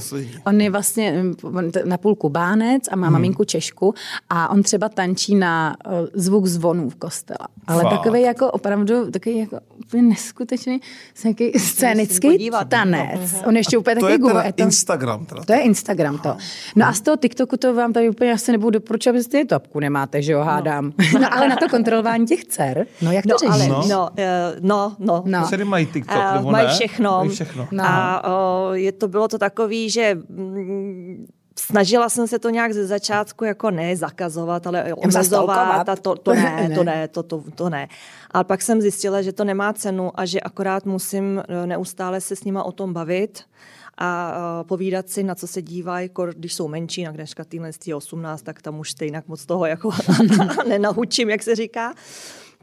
[0.45, 1.23] on je vlastně
[1.85, 3.13] na půl kubánec a má hmm.
[3.13, 3.93] maminku Češku
[4.29, 7.47] a on třeba tančí na uh, zvuk zvonů v kostela.
[7.67, 7.97] Ale Fakt.
[7.97, 10.81] takový jako opravdu, takový jako úplně neskutečný,
[11.23, 13.33] nějaký scénický tanec.
[13.33, 13.47] No.
[13.47, 15.25] On ještě úplně to takový je teda Instagram.
[15.25, 15.43] Teda.
[15.43, 16.37] To je Instagram to.
[16.75, 19.79] No a z toho TikToku to vám tady úplně asi nebudu doporučovat, abyste je topku
[19.79, 20.45] nemáte, že jo, no.
[20.45, 20.93] hádám.
[21.13, 21.19] No.
[21.19, 24.17] no ale na to kontrolování těch dcer, no jak to no, ale, no, no, uh,
[24.59, 25.23] no, no.
[25.25, 25.47] no.
[25.47, 27.17] Dcery mají TikTok, uh, nebo mají všechno.
[27.17, 27.67] Mají všechno.
[27.71, 27.83] No.
[27.87, 28.23] A
[28.67, 31.25] uh, je to, bylo to takový, že mm,
[31.59, 36.33] snažila jsem se to nějak ze začátku jako ne zakazovat, ale omezovat a to, to
[36.33, 37.87] ne, to ne, to, to, to ne.
[38.31, 42.43] Ale pak jsem zjistila, že to nemá cenu a že akorát musím neustále se s
[42.43, 43.43] nima o tom bavit
[43.97, 48.61] a povídat si, na co se dívají, když jsou menší, na dneška týhle 18, tak
[48.61, 49.89] tam už stejně moc toho jako
[50.67, 51.93] nenahučím, jak se říká.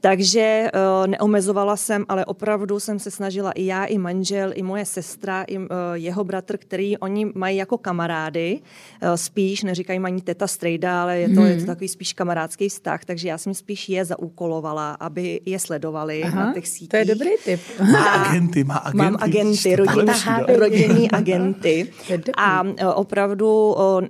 [0.04, 4.84] Takže uh, neomezovala jsem, ale opravdu jsem se snažila i já, i manžel, i moje
[4.84, 8.60] sestra, i uh, jeho bratr, který oni mají jako kamarády,
[9.02, 11.50] uh, spíš, neříkají mají teta strejda, ale je to, hmm.
[11.50, 16.22] je to takový spíš kamarádský vztah, takže já jsem spíš je zaúkolovala, aby je sledovali
[16.22, 16.88] Aha, na těch sítích.
[16.88, 17.60] To je dobrý tip.
[17.92, 18.98] Má agenty, má agenty.
[18.98, 20.12] Mám agenty, rodinní,
[20.48, 21.92] rodinní agenty.
[22.36, 24.02] A opravdu uh,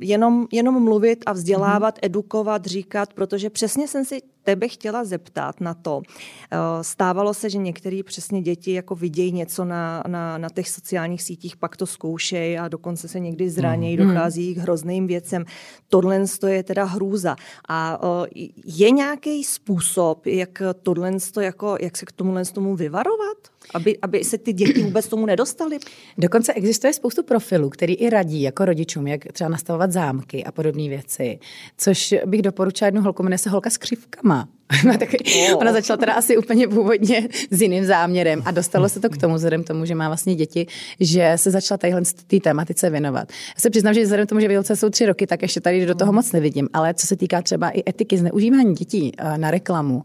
[0.00, 2.06] jenom, jenom mluvit a vzdělávat, hmm.
[2.06, 6.02] edukovat, říkat, protože přesně jsem si tebe chtěla zeptat na to.
[6.50, 11.22] Eh, stávalo se, že některé přesně děti jako vidějí něco na, na, na těch sociálních
[11.22, 14.08] sítích, pak to zkoušejí a dokonce se někdy zranějí, mm.
[14.08, 15.44] dochází k hrozným věcem.
[15.88, 17.36] Tohle je teda hrůza.
[17.68, 23.51] A eh, je nějaký způsob, jak tohle jako, jak se k tomuhle tomu vyvarovat?
[23.74, 25.78] Aby, aby se ty děti vůbec tomu nedostaly?
[26.18, 30.88] Dokonce existuje spoustu profilů, který i radí jako rodičům, jak třeba nastavovat zámky a podobné
[30.88, 31.38] věci.
[31.78, 34.48] Což bych doporučila jednu holku, jmenuje se holka s křivkama.
[35.52, 35.58] oh.
[35.58, 39.34] Ona začala teda asi úplně původně s jiným záměrem a dostalo se to k tomu,
[39.34, 40.66] vzhledem tomu, že má vlastně děti,
[41.00, 43.28] že se začala tadyhle té tématice věnovat.
[43.30, 45.94] Já se přiznám, že vzhledem tomu, že Vilce jsou tři roky, tak ještě tady do
[45.94, 50.02] toho moc nevidím, ale co se týká třeba i etiky zneužívání dětí eh, na reklamu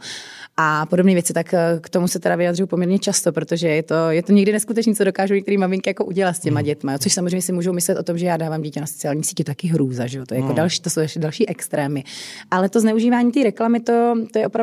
[0.57, 4.09] a podobné věci, tak eh, k tomu se teda vyjadřuju poměrně často, protože je to,
[4.09, 6.65] je to někdy neskutečné, co dokážou některé maminky jako udělat s těma hmm.
[6.65, 9.43] dětma, což samozřejmě si můžou myslet o tom, že já dávám dítě na sociální síti
[9.43, 10.25] taky hrůza, že jo?
[10.25, 10.55] To, je jako no.
[10.55, 12.03] další, to jsou ještě další extrémy.
[12.51, 14.56] Ale to zneužívání té reklamy, to, to je opravdu,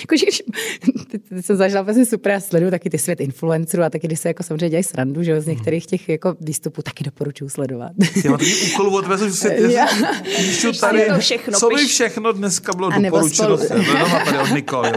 [0.00, 0.26] jakože,
[1.10, 4.20] ty, ty jsem zažila vlastně super, já sleduju taky ty svět influencerů a taky, když
[4.20, 7.92] se jako samozřejmě dělají srandu, že jo, z některých těch jako výstupů taky doporučuji sledovat.
[8.24, 8.40] Já mám
[8.72, 9.56] úkol od se
[10.36, 13.58] píšu tady, to všechno, co by všechno dneska bylo doporučeno.
[14.24, 14.92] tady od Nikol, jo.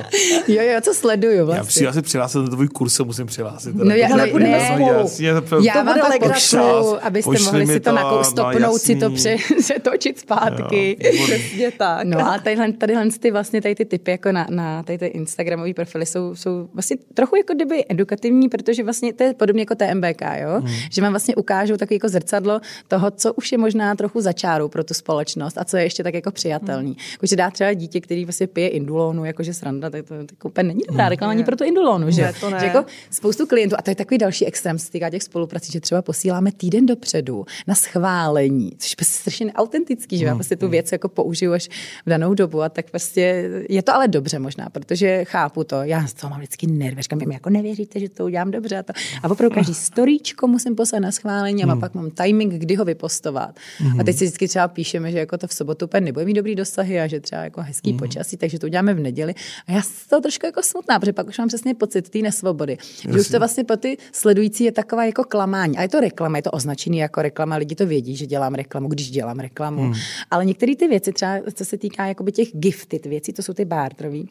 [0.47, 1.83] jo, jo, co sleduju vlastně.
[1.83, 3.75] Já, já se přihlásit na tvůj kurz, musím přihlásit.
[3.75, 5.27] No já, ale ne, ne, jasně,
[5.63, 9.09] já vám pak pošlu, abyste mohli si to, to stopnout no, si to
[9.59, 10.97] přetočit zpátky.
[11.23, 12.07] Přesně tak.
[12.07, 15.73] No a tadyhle, tadyhle ty vlastně tady ty typy jako na, na tady ty Instagramové
[15.73, 20.21] profily jsou, jsou vlastně trochu jako kdyby edukativní, protože vlastně to je podobně jako TMBK,
[20.21, 20.61] jo?
[20.61, 20.73] Hmm.
[20.91, 24.83] že vám vlastně ukážou takový jako zrcadlo toho, co už je možná trochu začáru pro
[24.83, 26.89] tu společnost a co je ještě tak jako přijatelný.
[26.89, 27.11] Hmm.
[27.11, 30.47] Jako, že dá třeba dítě, který vlastně pije indulónu, jakože sranda, tak to, to, to
[30.47, 31.09] úplně není dobrá hmm.
[31.09, 32.21] reklama ani pro tu indulónu, že?
[32.21, 32.59] Ne, to ne.
[32.59, 35.79] že jako spoustu klientů, a to je takový další extrém, se týká těch spoluprací, že
[35.79, 40.67] třeba posíláme týden dopředu na schválení, což je prostě strašně neautentický, že já prostě tu
[40.67, 41.69] věc jako použiju až
[42.05, 46.07] v danou dobu a tak prostě je to ale dobře možná, protože chápu to, já
[46.07, 48.93] z toho mám vždycky nervy, říkám, mi jako nevěříte, že to udělám dobře a to.
[49.23, 51.79] A opravdu každý storíčko musím poslat na schválení a hmm.
[51.79, 53.55] pak mám timing, kdy ho vypostovat.
[53.77, 53.99] Hmm.
[53.99, 56.55] A teď si vždycky třeba píšeme, že jako to v sobotu úplně nebude mít dobrý
[56.55, 57.99] dosahy a že třeba jako hezký hmm.
[57.99, 59.33] počasí, takže to uděláme v neděli.
[59.67, 62.77] A já jsem to trošku jako smutná, protože pak už mám přesně pocit té nesvobody.
[62.79, 63.13] Jasně.
[63.13, 65.77] Že už to vlastně pro ty sledující je taková jako klamání.
[65.77, 68.87] A je to reklama, je to označený jako reklama, lidi to vědí, že dělám reklamu,
[68.87, 69.81] když dělám reklamu.
[69.81, 69.93] Hmm.
[70.31, 73.65] Ale některé ty věci, třeba co se týká jakoby těch gifted věcí, to jsou ty
[73.97, 74.29] barterový,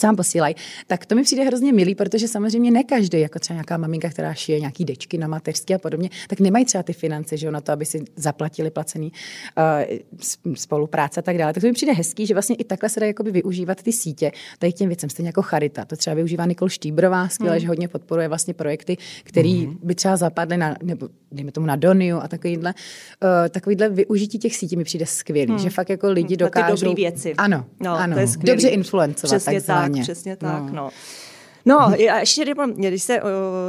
[0.00, 0.54] sám posílají,
[0.86, 4.34] tak to mi přijde hrozně milý, protože samozřejmě ne každý, jako třeba nějaká maminka, která
[4.34, 7.60] šije nějaký dečky na mateřské a podobně, tak nemají třeba ty finance, že jo, na
[7.60, 9.12] to, aby si zaplatili placený
[9.58, 11.52] uh, spolupráce a tak dále.
[11.52, 14.32] Tak to mi přijde hezký, že vlastně i takhle se dá jakoby využívat ty sítě
[14.58, 15.84] tady k těm věcem, stejně jako Charita.
[15.84, 17.60] To třeba využívá Nikol Štýbrová, skvěle, hmm.
[17.60, 19.78] že hodně podporuje vlastně projekty, které hmm.
[19.82, 22.74] by třeba zapadly na, nebo dejme tomu na Doniu a takovýhle,
[23.22, 25.58] uh, takovýhle využití těch sítí mi přijde skvělý, hmm.
[25.58, 26.88] že fakt jako lidi dokážou...
[26.88, 27.34] Ty věci.
[27.34, 28.14] Ano, no, ano.
[28.14, 29.42] To je dobře influencovat.
[29.42, 30.72] Přesně tak, přesně tak, no.
[30.72, 30.90] no.
[31.66, 33.20] No, a ještě když se,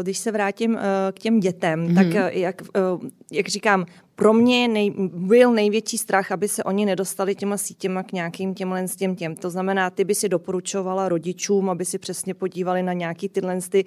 [0.01, 0.79] když se vrátím
[1.11, 1.95] k těm dětem, mm-hmm.
[1.95, 2.61] tak jak,
[3.31, 8.11] jak říkám, pro mě nej, byl největší strach, aby se oni nedostali těma sítěma k
[8.11, 9.35] nějakým těmhle s těm těm.
[9.35, 13.85] To znamená, ty by si doporučovala rodičům, aby si přesně podívali na nějaký tyhle ty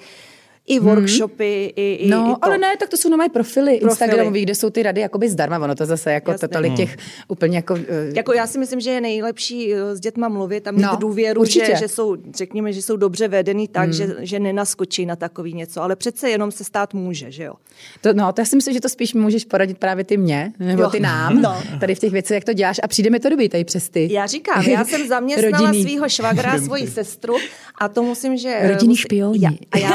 [0.66, 0.88] i hmm.
[0.88, 1.84] workshopy, hmm.
[1.84, 2.44] i, i No, i to.
[2.44, 3.90] ale ne, tak to jsou nové profily, profily.
[3.90, 6.96] Instagramový, kde jsou ty rady jakoby zdarma, ono to zase jako to tolik těch
[7.28, 7.74] úplně jako...
[7.74, 7.80] Uh...
[8.14, 11.44] Jako já si myslím, že je nejlepší eh, s dětma mluvit a mít no, důvěru,
[11.44, 13.92] že, že, jsou, řekněme, že jsou dobře vedený tak, hmm.
[13.92, 17.54] že, že nenaskočí na takový něco, ale přece jenom se stát může, že jo?
[18.00, 20.82] To, no, to já si myslím, že to spíš můžeš poradit právě ty mě, nebo
[20.82, 20.90] jo.
[20.90, 21.62] ty nám, no.
[21.80, 24.08] tady v těch věcech, jak to děláš a přijde mi to dobrý tady přes ty.
[24.12, 27.34] Já říkám, já jsem zaměstnala svého švagra, svoji sestru
[27.78, 28.68] a to musím, že...
[28.68, 29.38] Rodinný špioni.
[29.40, 29.90] Já, a já,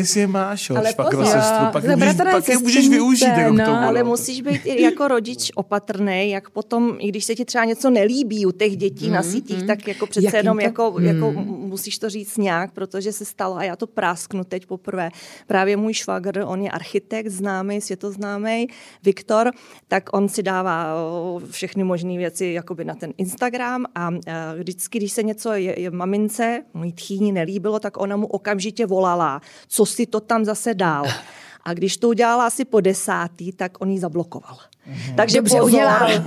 [0.00, 3.52] jestli je máš, ale pak, pozor, sestru, pak, je můžeš, pak je můžeš využít jako
[3.52, 3.78] no, k tomu.
[3.78, 7.90] Ale musíš být i jako rodič opatrný, jak potom, i když se ti třeba něco
[7.90, 9.66] nelíbí u těch dětí mm, na mhm, sítích, mm.
[9.66, 11.04] tak jako přece Jak jenom jako, mm.
[11.04, 15.10] jako musíš to říct nějak, protože se stalo, a já to prásknu teď poprvé,
[15.46, 18.68] právě můj švagr, on je architekt známý, světoznámý,
[19.02, 19.50] Viktor,
[19.88, 20.94] tak on si dává
[21.50, 24.10] všechny možné věci jakoby na ten Instagram a
[24.58, 29.40] vždycky, když se něco je, je mamince, můj tchýni nelíbilo, tak ona mu okamžitě volala,
[29.68, 31.04] co si to tam zase dál.
[31.64, 34.56] A když to udělala asi po desátý, tak on ji zablokoval.
[34.56, 35.14] Mm-hmm.
[35.14, 36.08] Takže Dobře pozor, udělal.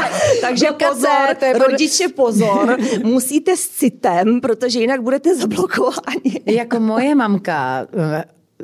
[0.40, 6.40] takže pozor, rodiče pozor, musíte s citem, protože jinak budete zablokováni.
[6.46, 7.86] jako moje mamka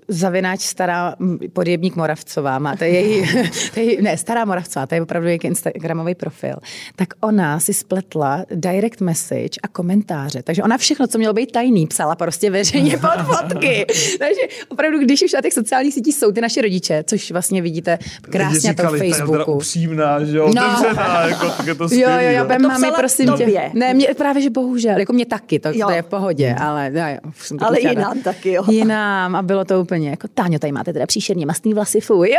[0.09, 1.15] zavináč stará
[1.53, 3.27] podjebník Moravcová, má, to je její,
[3.75, 6.57] to je její, ne, stará Moravcová, to je opravdu její Instagramový profil,
[6.97, 10.43] tak ona si spletla direct message a komentáře.
[10.43, 13.87] Takže ona všechno, co mělo být tajný, psala prostě veřejně pod fotky.
[14.19, 17.99] Takže opravdu, když už na těch sociálních sítích jsou ty naše rodiče, což vlastně vidíte
[18.23, 19.53] krásně na tom Facebooku.
[19.53, 20.63] upřímná, že jo, no.
[20.79, 22.69] Otevřená, jako, tak je to skvělý, Jo, jo, jo, jo.
[22.69, 23.47] mami, prosím tobě.
[23.47, 23.71] tě.
[23.75, 27.03] Ne, mě, právě, že bohužel, jako mě taky, to, to je v pohodě, ale jo,
[27.51, 28.65] jo, Ale jinám taky, jo.
[28.69, 32.31] Jinám a bylo to úplně jako, Táňo, tady máte teda příšerně mastný vlasy, fuj.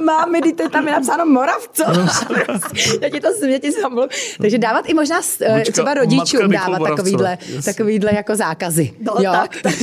[0.04, 1.84] Máme, dejte, tam je napsáno Moravco.
[3.00, 3.72] já ti to smě, ti
[4.40, 8.92] Takže dávat i možná Počka, eh, třeba rodičům dávat takovýhle, takovýhle jako zákazy.
[9.00, 9.32] No, jo.
[9.32, 9.74] tak, tak.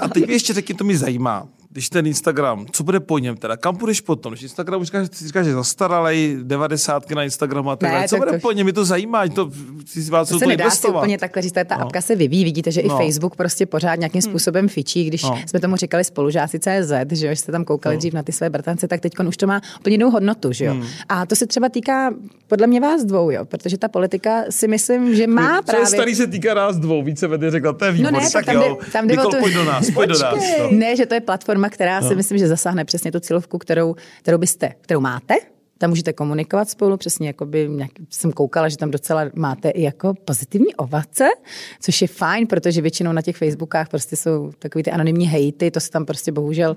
[0.00, 3.56] a teď ještě řekni, to mi zajímá když ten Instagram, co bude po něm teda,
[3.56, 4.32] kam půjdeš potom?
[4.32, 8.20] Když Instagram už říkáš, říkáš že zastaralej, devadesátky na Instagramu a tak ne, co tak
[8.20, 8.38] bude to...
[8.38, 8.66] po něm?
[8.66, 9.50] Mi to zajímá, to,
[9.86, 10.92] si vás to se nedá investovat.
[10.92, 11.82] si úplně takhle říct, ta no.
[11.82, 12.94] apka se vyvíjí, vidíte, že no.
[12.94, 14.30] i Facebook prostě pořád nějakým hmm.
[14.30, 15.38] způsobem fičí, když no.
[15.46, 17.98] jsme tomu říkali spolužáci CZ, že jo, jste tam koukali no.
[17.98, 20.72] dřív na ty své bratrance, tak teď už to má úplně jinou hodnotu, že jo.
[20.72, 20.86] Hmm.
[21.08, 22.10] A to se třeba týká
[22.48, 25.86] podle mě vás dvou, jo, protože ta politika si myslím, že má právě...
[25.86, 28.44] Co starý se týká nás dvou, více vedy řekla, to je výborný, no ne, tak,
[28.44, 30.34] tam jo, tam jde Nikol, pojď do nás, pojď do nás.
[30.70, 34.38] Ne, že to je platforma, která si myslím, že zasáhne přesně tu cílovku, kterou, kterou
[34.38, 35.34] byste, kterou máte,
[35.78, 39.82] tam můžete komunikovat spolu, přesně jako by, nějak, jsem koukala, že tam docela máte i
[39.82, 41.24] jako pozitivní ovace,
[41.80, 45.80] což je fajn, protože většinou na těch Facebookách prostě jsou takový ty anonymní hejty, to
[45.80, 46.76] se tam prostě bohužel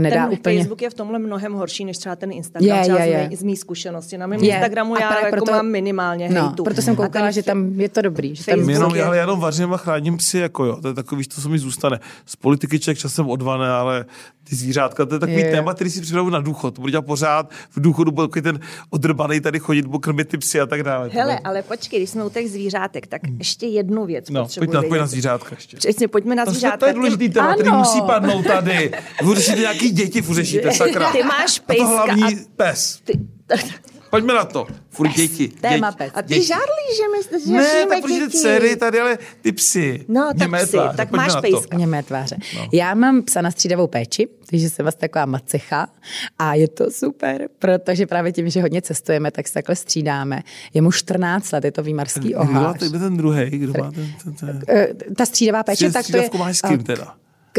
[0.00, 0.58] nedá ten úplně.
[0.58, 3.36] Facebook je v tomhle mnohem horší, než třeba ten Instagram, je, třeba je, je.
[3.36, 4.18] z mý zkušenosti.
[4.18, 4.54] Na mém je.
[4.54, 6.64] Instagramu já jako proto, mám minimálně no, hejtu.
[6.64, 8.34] proto jsem koukala, že tam je to dobrý.
[8.36, 9.04] Že tam jenom, je...
[9.04, 11.58] ale já jenom vařím a chráním psy, jako jo, to je takový, to co mi
[11.58, 12.00] zůstane.
[12.26, 14.04] Z politiky člověk časem odvané, ale
[14.44, 15.50] ty zvířátka, to je takový je.
[15.50, 16.78] téma, který si připravu na důchod.
[16.78, 18.60] Budu dělat pořád, v důchodu byl takový ten
[18.90, 21.10] odrbaný tady chodit, budu krmit ty psy a tak dále.
[21.12, 23.38] Hele, ale počkej, když jsme u těch zvířátek, tak hmm.
[23.38, 25.76] ještě jednu věc no, pojď na, pojď na zvířátka ještě.
[25.76, 26.76] Přesně, pojďme na zvířátka.
[26.76, 28.92] To je důležitý téma, který musí padnout tady.
[29.22, 31.12] Vy nějaký děti, řešíte, sakra.
[31.12, 31.84] Ty máš pejska.
[31.84, 32.38] A to hlavní a...
[32.56, 33.00] pes.
[33.04, 33.20] Ty...
[34.12, 34.66] Pojďme na to.
[34.90, 35.48] Furt děti.
[35.48, 35.98] Téma děti.
[35.98, 36.12] pes.
[36.14, 40.04] A ty žárlíš, že my že Ne, tak protože dcery tady, ale ty psy.
[40.08, 40.70] No, tak Němé psy.
[40.70, 40.96] Tváře.
[40.96, 41.76] Tak Pojďme máš pejska.
[41.76, 42.36] Němé tváře.
[42.56, 42.68] No.
[42.72, 45.88] Já mám psa na střídavou péči, takže jsem vás taková macecha
[46.38, 50.42] a je to super, protože právě tím, že hodně cestujeme, tak se takhle střídáme.
[50.74, 52.78] Je mu 14 let, je to výmarský ohláš.
[52.78, 53.50] Kdo ten druhý?
[53.50, 56.30] Kdo má ten, ten, ten, eh, Ta střídavá péče, tak to je...
[56.38, 57.14] máš s kým teda?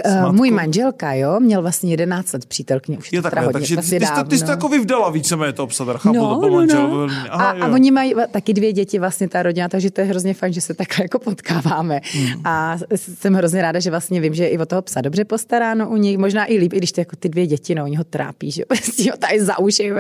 [0.06, 3.78] Uh, můj manželka, jo, měl vlastně 11 let přítelkyně, už je, to takhle, hodně, takže
[3.78, 6.56] ty, ty, ty jsi to jako vyvdala víceméně to obsadar, chápu, no, to byl no,
[6.56, 6.88] manžel.
[6.88, 7.08] No.
[7.30, 10.34] Aha, a, a, oni mají taky dvě děti, vlastně ta rodina, takže to je hrozně
[10.34, 12.00] fajn, že se takhle jako potkáváme.
[12.14, 12.41] Hmm.
[12.46, 15.96] A jsem hrozně ráda, že vlastně vím, že i o toho psa dobře postaráno u
[15.98, 18.52] nich, možná i líp, i když ty, jako ty dvě děti, no, oni ho trápí,
[18.52, 19.94] že prostě ho tady za uši,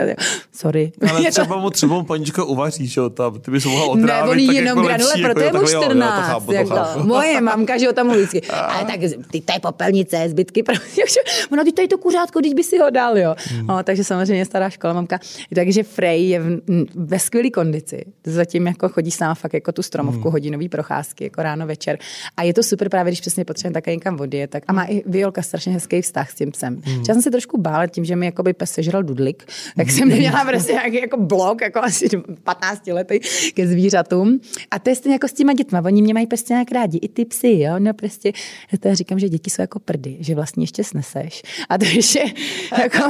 [0.53, 0.91] sorry.
[1.09, 4.47] Ale třeba mu třeba mu panička uvaří, že jo, tam, ty bys mohla otrávit.
[4.47, 6.95] Ne, jenom jako granule, proto je mu 14.
[7.03, 8.99] Moje mamka, že ho tam mluví ale tak
[9.31, 11.03] ty to je popelnice, zbytky prostě,
[11.51, 13.35] ona, teď tady to kuřátko, když by si ho dal, jo.
[13.37, 13.67] Hmm.
[13.67, 15.19] No, takže samozřejmě stará škola mamka.
[15.55, 16.61] Takže Frey je v,
[16.95, 18.05] ve skvělé kondici.
[18.23, 20.31] Zatím jako chodí s náma fakt jako tu stromovku, hmm.
[20.31, 21.97] hodinový procházky, jako ráno, večer.
[22.37, 24.47] A je to super právě, když přesně potřebujeme také někam vody.
[24.47, 26.81] Tak, a má i Violka strašně hezký vztah s tím psem.
[26.85, 27.03] Hmm.
[27.07, 29.43] Já jsem se trošku bála tím, že mi jako by pes sežral dudlik,
[29.77, 32.09] tak jsem neměla prostě nějaký jako blok, jako asi
[32.43, 33.19] 15 lety
[33.53, 34.39] ke zvířatům.
[34.71, 35.81] A to je stejně jako s těma dětma.
[35.85, 37.79] Oni mě mají prostě nějak rádi, i ty psy, jo.
[37.79, 38.31] No prostě,
[38.71, 41.41] já to říkám, že děti jsou jako prdy, že vlastně ještě sneseš.
[41.69, 42.23] A to ještě
[42.77, 43.09] jako,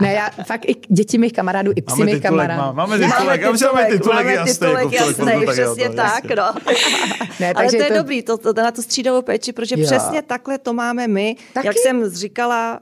[0.00, 2.76] ne, já fakt i děti mých kamarádů, i psy mých kamarádů.
[2.76, 6.54] Máme titulek, máme titulek, máme titulek, máme titulek jasný, jako přesně tak, no.
[7.40, 7.94] ne, Ale to je to...
[7.94, 9.86] dobrý, to, to, na tu střídavou péči, protože jo.
[9.86, 11.36] přesně takhle to máme my.
[11.52, 11.66] Taky?
[11.66, 12.80] Jak jsem říkala,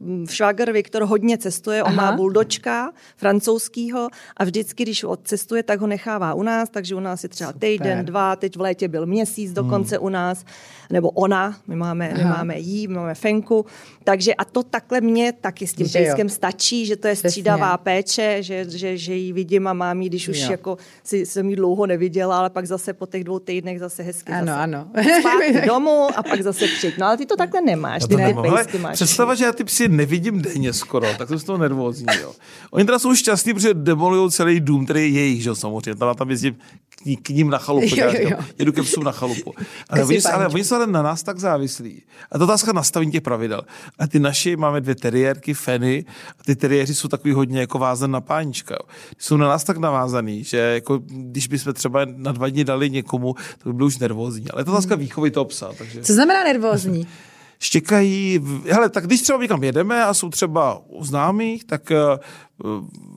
[0.00, 2.10] uh, švagr Viktor hodně cestuje, on Aha.
[2.10, 7.22] má buldočka francouzskýho a vždycky, když odcestuje, tak ho nechává u nás, takže u nás
[7.22, 10.06] je třeba týden, dva, teď v létě byl měsíc dokonce hmm.
[10.06, 10.44] u nás,
[10.90, 13.66] nebo ona, my máme, my máme jí, my máme fenku,
[14.04, 17.84] takže a to takhle mě taky s tím pejskem stačí, že to je střídavá Přesně.
[17.84, 20.50] péče, že, že, že ji vidím a mám ji, když už jo.
[20.50, 24.32] jako si, jsem ji dlouho neviděla, ale pak zase po těch dvou týdnech zase hezky
[24.32, 24.86] ano, zase ano.
[25.20, 26.98] zpátky domů a pak zase přijď.
[26.98, 28.94] No ale ty to takhle nemáš, ty ne pejsky máš.
[28.94, 32.06] Představa, že já ty psy nevidím denně skoro, tak to z toho nervózní.
[32.20, 32.32] Jo.
[32.70, 35.94] Oni teda jsou šťastní, protože demolují celý dům, který je jejich, že samozřejmě.
[35.94, 36.54] Tam, tam jezdím
[36.88, 37.96] k, k ním na chalupu.
[37.96, 38.38] Jo, jo, jo.
[38.58, 39.54] Jedu ke psům na chalupu.
[39.88, 42.02] Ale oni, ale oni jsou ale na nás tak závislí.
[42.32, 43.62] A to otázka nastavení těch pravidel.
[43.98, 46.04] A ty naši máme dvě teriérky, feny,
[46.40, 48.76] a ty teriéři jsou takový hodně jako vázan na pánička.
[49.18, 53.34] Jsou na nás tak navázaný, že jako, když bychom třeba na dva dny dali někomu,
[53.58, 54.50] to by bylo už nervózní.
[54.50, 55.70] Ale je to otázka výchovy toho psa.
[55.78, 56.02] Takže...
[56.02, 57.06] Co znamená nervózní?
[57.64, 58.40] štěkají.
[58.70, 61.96] Hele, tak když třeba někam jedeme a jsou třeba u známých, tak eh,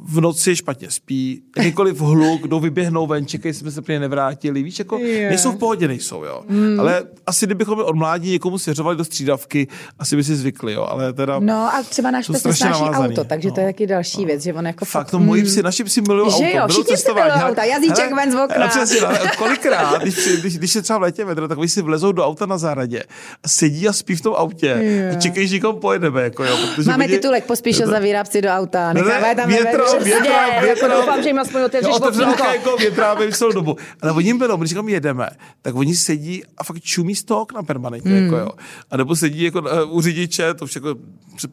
[0.10, 4.80] v noci špatně spí, jakýkoliv hluk, kdo vyběhnou ven, čekají, jsme se plně nevrátili, víš,
[4.80, 5.30] jako yeah.
[5.30, 6.44] nejsou v pohodě, nejsou, jo.
[6.50, 6.80] Hmm.
[6.80, 9.68] Ale asi kdybychom od mládí někomu svěřovali do střídavky,
[10.00, 11.40] asi by si zvykli, jo, ale teda...
[11.40, 13.54] No a třeba náš pes nesnáší auto, takže no.
[13.54, 14.26] to je taky další no.
[14.26, 14.86] věc, že on jako...
[14.86, 16.44] Fakt, to moji psi, naši psi milují auto.
[16.44, 18.68] Že jo, všichni si milují auta, jazyček ven z okna.
[18.68, 22.12] Přesně, ale kolikrát, když, když, když, je třeba v létě vedro, tak oni si vlezou
[22.12, 23.04] do auta na zahradě
[23.44, 25.16] a sedí a spí v tom autě yeah.
[25.16, 26.58] a čekají, že někam pojedeme, jako jo.
[26.86, 29.84] Máme titulek, pospíš zavírá si do auta, nechávají tam větra,
[30.62, 32.44] větra, doufám, že jim aspoň otevřeš okýnko.
[32.44, 33.78] jako větra, aby celou dobu.
[34.02, 35.30] Ale oni berou, když tam jedeme,
[35.62, 38.12] tak oni sedí a fakt čumí z toho okna permanentně.
[38.12, 38.24] Hmm.
[38.24, 38.50] Jako jo.
[38.92, 40.96] A nebo sedí jako uh, u řidiče, to všechno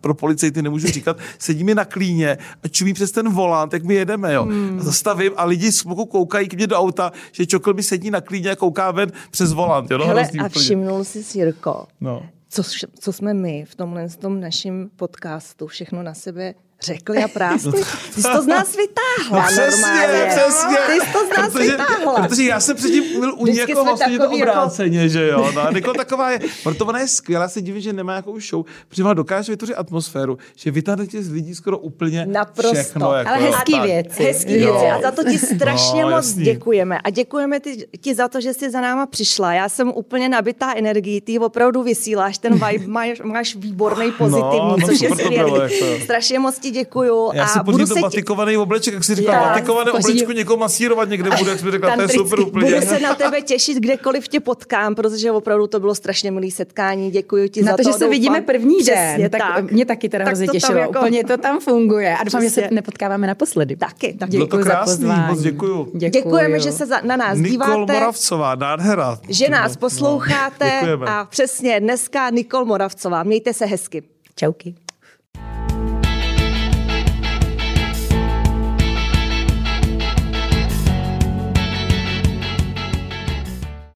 [0.00, 3.94] pro policajty nemůžu říkat, sedí mi na klíně a čumí přes ten volant, jak my
[3.94, 4.32] jedeme.
[4.32, 4.44] Jo.
[4.44, 4.78] Hmm.
[4.80, 8.20] A zastavím a lidi z koukají k mě do auta, že čokl mi sedí na
[8.20, 9.90] klíně a kouká ven přes volant.
[9.90, 9.98] Jo.
[9.98, 12.22] No, Hele, a všimnul jsi, Jirko, no.
[12.48, 12.62] co,
[13.00, 16.54] co jsme my v tomhle tom našem podcastu všechno na sebe
[16.84, 17.82] řekli a práskli.
[18.14, 20.26] Ty jsi to z nás vytáhla no, přesně, normálně.
[20.30, 22.28] Přesně, Ty jsi to z nás protože, vytáhla.
[22.28, 25.12] Protože já jsem předtím byl u někoho vlastně to obráceně, jako...
[25.12, 25.52] že jo.
[25.54, 28.64] No, a Nikol taková je, proto ona je skvělá, se divím, že nemá nějakou show,
[28.88, 32.74] protože ona dokáže vytvořit atmosféru, že vytáhne z lidí skoro úplně Naprosto.
[32.74, 33.12] všechno.
[33.12, 34.22] Jako, Ale hezký věci.
[34.24, 34.72] Hezký jo.
[34.72, 34.86] věci.
[34.86, 36.44] A za to ti strašně no, moc jasný.
[36.44, 36.98] děkujeme.
[37.04, 39.54] A děkujeme ti, ti za to, že jsi za náma přišla.
[39.54, 44.76] Já jsem úplně nabitá energií, ty opravdu vysíláš, ten vibe máš, máš výborný, pozitivní, no,
[44.80, 45.52] no, což je skvělý.
[45.52, 46.04] Jako.
[46.04, 47.30] Strašně moc ti děkuju.
[47.34, 51.50] Já si budu to batikovaný obleček, jak si říkal, batikované oblečko někoho masírovat někde bude,
[51.50, 52.74] jak jsi řekla, to je super úplně.
[52.74, 57.10] Budu se na tebe těšit, kdekoliv tě potkám, protože opravdu to bylo strašně milý setkání.
[57.10, 57.82] Děkuji ti na za to.
[57.82, 60.78] že se vidíme první den, tak, tak mě taky teda hrozně těšilo.
[60.78, 60.98] Jako...
[60.98, 62.16] Úplně to tam funguje.
[62.16, 63.76] A doufám, že se nepotkáváme naposledy.
[63.76, 64.12] Taky.
[64.12, 64.32] taky.
[64.32, 65.90] Bylo to krásný, moc děkuju.
[65.94, 67.70] Děkujeme, že se na nás díváte.
[67.70, 69.18] Nikol Moravcová, nádhera.
[69.28, 73.22] Že nás no, posloucháte a přesně dneska Nikol Moravcová.
[73.22, 74.02] Mějte se hezky.
[74.36, 74.74] Čauky.